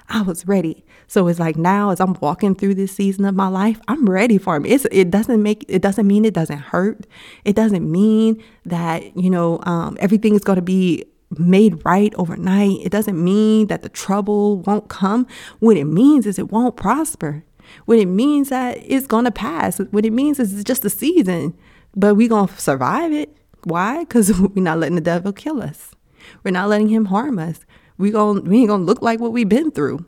I 0.09 0.23
was 0.23 0.47
ready. 0.47 0.85
So 1.07 1.29
it's 1.29 1.39
like 1.39 1.57
now 1.57 1.91
as 1.91 2.01
I'm 2.01 2.15
walking 2.21 2.55
through 2.55 2.75
this 2.75 2.93
season 2.93 3.25
of 3.25 3.35
my 3.35 3.49
life, 3.49 3.81
I'm 3.89 4.09
ready 4.09 4.39
for 4.39 4.57
him. 4.57 4.65
It's, 4.67 4.87
it 4.91 5.11
doesn't 5.11 5.43
make 5.43 5.65
it 5.69 5.83
doesn't 5.83 6.07
mean 6.07 6.25
it 6.25 6.35
doesn't 6.35 6.59
hurt. 6.59 7.07
It 7.45 7.57
doesn't 7.57 7.91
mean 7.91 8.43
that 8.65 9.17
you 9.17 9.31
know 9.31 9.61
um, 9.65 9.97
everything 10.01 10.35
is 10.35 10.45
going 10.45 10.57
to 10.57 10.63
be 10.63 11.05
made 11.39 11.85
right 11.85 12.15
overnight. 12.15 12.79
It 12.83 12.91
doesn't 12.91 13.23
mean 13.23 13.67
that 13.67 13.83
the 13.83 13.89
trouble 13.89 14.61
won't 14.61 14.89
come. 14.89 15.27
What 15.59 15.77
it 15.77 15.85
means 15.85 16.27
is 16.27 16.39
it 16.39 16.51
won't 16.51 16.77
prosper. 16.77 17.45
What 17.85 17.99
it 17.99 18.07
means 18.07 18.49
that 18.49 18.79
it's 18.83 19.07
going 19.07 19.27
to 19.27 19.31
pass. 19.31 19.79
What 19.91 20.07
it 20.07 20.13
means 20.13 20.39
is 20.39 20.55
it's 20.55 20.65
just 20.65 20.87
a 20.87 20.91
season, 20.91 21.55
but 21.95 22.15
we're 22.15 22.31
going 22.31 22.49
to 22.49 22.61
survive 22.61 23.13
it. 23.13 23.37
Why? 23.65 24.01
Because 24.01 24.41
we're 24.41 24.63
not 24.63 24.79
letting 24.79 24.95
the 24.95 25.03
devil 25.03 25.33
kill 25.33 25.63
us. 25.63 25.95
We're 26.45 26.51
not 26.53 26.69
letting 26.69 26.89
him 26.89 27.07
harm 27.07 27.39
us. 27.39 27.61
We 27.97 28.11
gon' 28.11 28.45
we 28.45 28.59
ain't 28.59 28.69
gonna 28.69 28.85
look 28.85 29.03
like 29.03 29.21
what 29.21 29.33
we've 29.33 29.49
been 29.49 29.71
through. 29.71 30.05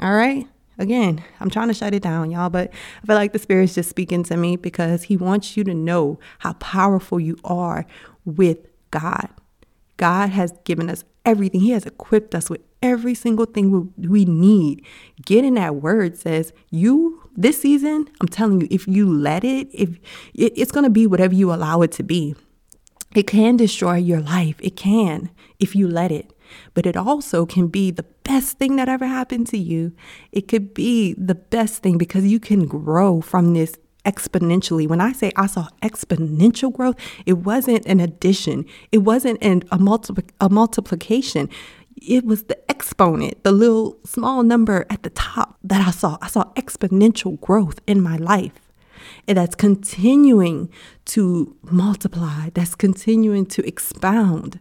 All 0.00 0.14
right. 0.14 0.46
Again, 0.78 1.24
I'm 1.40 1.50
trying 1.50 1.68
to 1.68 1.74
shut 1.74 1.92
it 1.92 2.04
down, 2.04 2.30
y'all, 2.30 2.50
but 2.50 2.70
I 3.02 3.06
feel 3.06 3.16
like 3.16 3.32
the 3.32 3.40
Spirit's 3.40 3.74
just 3.74 3.90
speaking 3.90 4.22
to 4.24 4.36
me 4.36 4.56
because 4.56 5.04
He 5.04 5.16
wants 5.16 5.56
you 5.56 5.64
to 5.64 5.74
know 5.74 6.20
how 6.38 6.52
powerful 6.54 7.18
you 7.18 7.36
are 7.44 7.84
with 8.24 8.58
God. 8.92 9.28
God 9.96 10.30
has 10.30 10.52
given 10.64 10.88
us 10.88 11.04
everything, 11.24 11.60
He 11.60 11.70
has 11.70 11.84
equipped 11.84 12.34
us 12.34 12.48
with 12.48 12.60
every 12.80 13.14
single 13.14 13.44
thing 13.44 13.92
we 13.96 14.24
need. 14.24 14.84
Getting 15.26 15.54
that 15.54 15.76
word 15.76 16.16
says, 16.16 16.52
You, 16.70 17.28
this 17.36 17.60
season, 17.60 18.08
I'm 18.20 18.28
telling 18.28 18.60
you, 18.60 18.68
if 18.70 18.86
you 18.86 19.12
let 19.12 19.42
it, 19.44 19.68
if 19.72 19.98
it, 20.34 20.52
it's 20.56 20.70
going 20.72 20.84
to 20.84 20.90
be 20.90 21.06
whatever 21.06 21.34
you 21.34 21.52
allow 21.52 21.82
it 21.82 21.92
to 21.92 22.02
be. 22.02 22.36
It 23.14 23.26
can 23.26 23.56
destroy 23.56 23.96
your 23.96 24.20
life. 24.20 24.56
It 24.60 24.76
can 24.76 25.30
if 25.58 25.74
you 25.74 25.88
let 25.88 26.12
it. 26.12 26.32
But 26.74 26.86
it 26.86 26.96
also 26.96 27.46
can 27.46 27.68
be 27.68 27.90
the 27.90 28.04
best 28.24 28.58
thing 28.58 28.76
that 28.76 28.88
ever 28.88 29.06
happened 29.06 29.46
to 29.48 29.58
you. 29.58 29.92
It 30.32 30.48
could 30.48 30.74
be 30.74 31.14
the 31.14 31.34
best 31.34 31.82
thing 31.82 31.98
because 31.98 32.24
you 32.26 32.40
can 32.40 32.66
grow 32.66 33.20
from 33.20 33.54
this 33.54 33.76
exponentially. 34.04 34.88
When 34.88 35.00
I 35.00 35.12
say 35.12 35.32
I 35.36 35.46
saw 35.46 35.68
exponential 35.82 36.72
growth, 36.72 36.96
it 37.26 37.38
wasn't 37.38 37.84
an 37.86 38.00
addition, 38.00 38.64
it 38.92 38.98
wasn't 38.98 39.42
an, 39.42 39.64
a, 39.70 39.78
multipli- 39.78 40.30
a 40.40 40.48
multiplication. 40.48 41.48
It 42.00 42.24
was 42.24 42.44
the 42.44 42.58
exponent, 42.70 43.42
the 43.42 43.52
little 43.52 43.98
small 44.04 44.42
number 44.42 44.86
at 44.88 45.02
the 45.02 45.10
top 45.10 45.58
that 45.64 45.86
I 45.86 45.90
saw. 45.90 46.16
I 46.22 46.28
saw 46.28 46.44
exponential 46.54 47.40
growth 47.40 47.80
in 47.86 48.00
my 48.00 48.16
life. 48.16 48.67
That's 49.34 49.54
continuing 49.54 50.70
to 51.06 51.54
multiply, 51.62 52.48
that's 52.54 52.74
continuing 52.74 53.46
to 53.46 53.66
expound. 53.66 54.58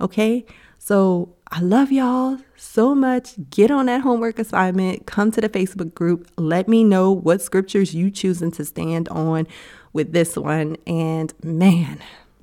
Okay? 0.00 0.44
So 0.78 1.34
I 1.50 1.60
love 1.60 1.90
y'all 1.90 2.38
so 2.56 2.94
much. 2.94 3.34
Get 3.48 3.70
on 3.70 3.86
that 3.86 4.02
homework 4.02 4.38
assignment. 4.38 5.06
Come 5.06 5.30
to 5.30 5.40
the 5.40 5.48
Facebook 5.48 5.94
group. 5.94 6.30
Let 6.36 6.68
me 6.68 6.84
know 6.84 7.10
what 7.10 7.40
scriptures 7.40 7.94
you 7.94 8.10
choosing 8.10 8.50
to 8.52 8.64
stand 8.64 9.08
on 9.08 9.46
with 9.94 10.12
this 10.12 10.36
one. 10.36 10.76
And 10.86 11.32
man, 11.42 11.98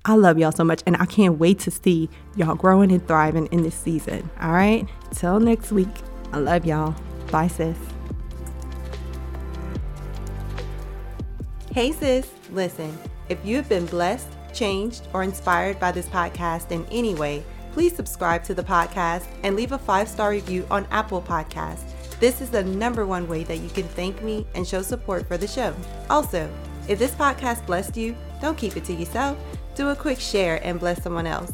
I 0.05 0.15
love 0.15 0.39
y'all 0.39 0.51
so 0.51 0.63
much. 0.63 0.81
And 0.87 0.97
I 0.97 1.05
can't 1.05 1.37
wait 1.37 1.59
to 1.59 1.71
see 1.71 2.09
y'all 2.35 2.55
growing 2.55 2.91
and 2.91 3.07
thriving 3.07 3.45
in 3.47 3.61
this 3.61 3.75
season. 3.75 4.29
All 4.41 4.51
right. 4.51 4.87
Till 5.13 5.39
next 5.39 5.71
week. 5.71 5.89
I 6.33 6.39
love 6.39 6.65
y'all. 6.65 6.95
Bye, 7.29 7.47
sis. 7.47 7.77
Hey, 11.73 11.93
sis. 11.93 12.29
Listen, 12.51 12.97
if 13.29 13.39
you've 13.45 13.69
been 13.69 13.85
blessed, 13.85 14.27
changed, 14.53 15.07
or 15.13 15.23
inspired 15.23 15.79
by 15.79 15.93
this 15.93 16.07
podcast 16.07 16.69
in 16.69 16.85
any 16.91 17.15
way, 17.15 17.45
please 17.71 17.95
subscribe 17.95 18.43
to 18.43 18.53
the 18.53 18.61
podcast 18.61 19.25
and 19.43 19.55
leave 19.55 19.71
a 19.71 19.77
five 19.77 20.09
star 20.09 20.31
review 20.31 20.67
on 20.69 20.85
Apple 20.91 21.21
Podcasts. 21.21 22.19
This 22.19 22.41
is 22.41 22.49
the 22.49 22.61
number 22.61 23.05
one 23.05 23.25
way 23.25 23.45
that 23.45 23.59
you 23.59 23.69
can 23.69 23.85
thank 23.85 24.21
me 24.21 24.45
and 24.53 24.67
show 24.67 24.81
support 24.81 25.25
for 25.29 25.37
the 25.37 25.47
show. 25.47 25.73
Also, 26.09 26.51
if 26.89 26.99
this 26.99 27.11
podcast 27.11 27.65
blessed 27.65 27.95
you, 27.95 28.17
don't 28.41 28.57
keep 28.57 28.75
it 28.75 28.83
to 28.83 28.93
yourself. 28.93 29.37
Do 29.73 29.87
a 29.91 29.95
quick 29.95 30.19
share 30.19 30.59
and 30.65 30.77
bless 30.77 31.01
someone 31.01 31.25
else. 31.25 31.53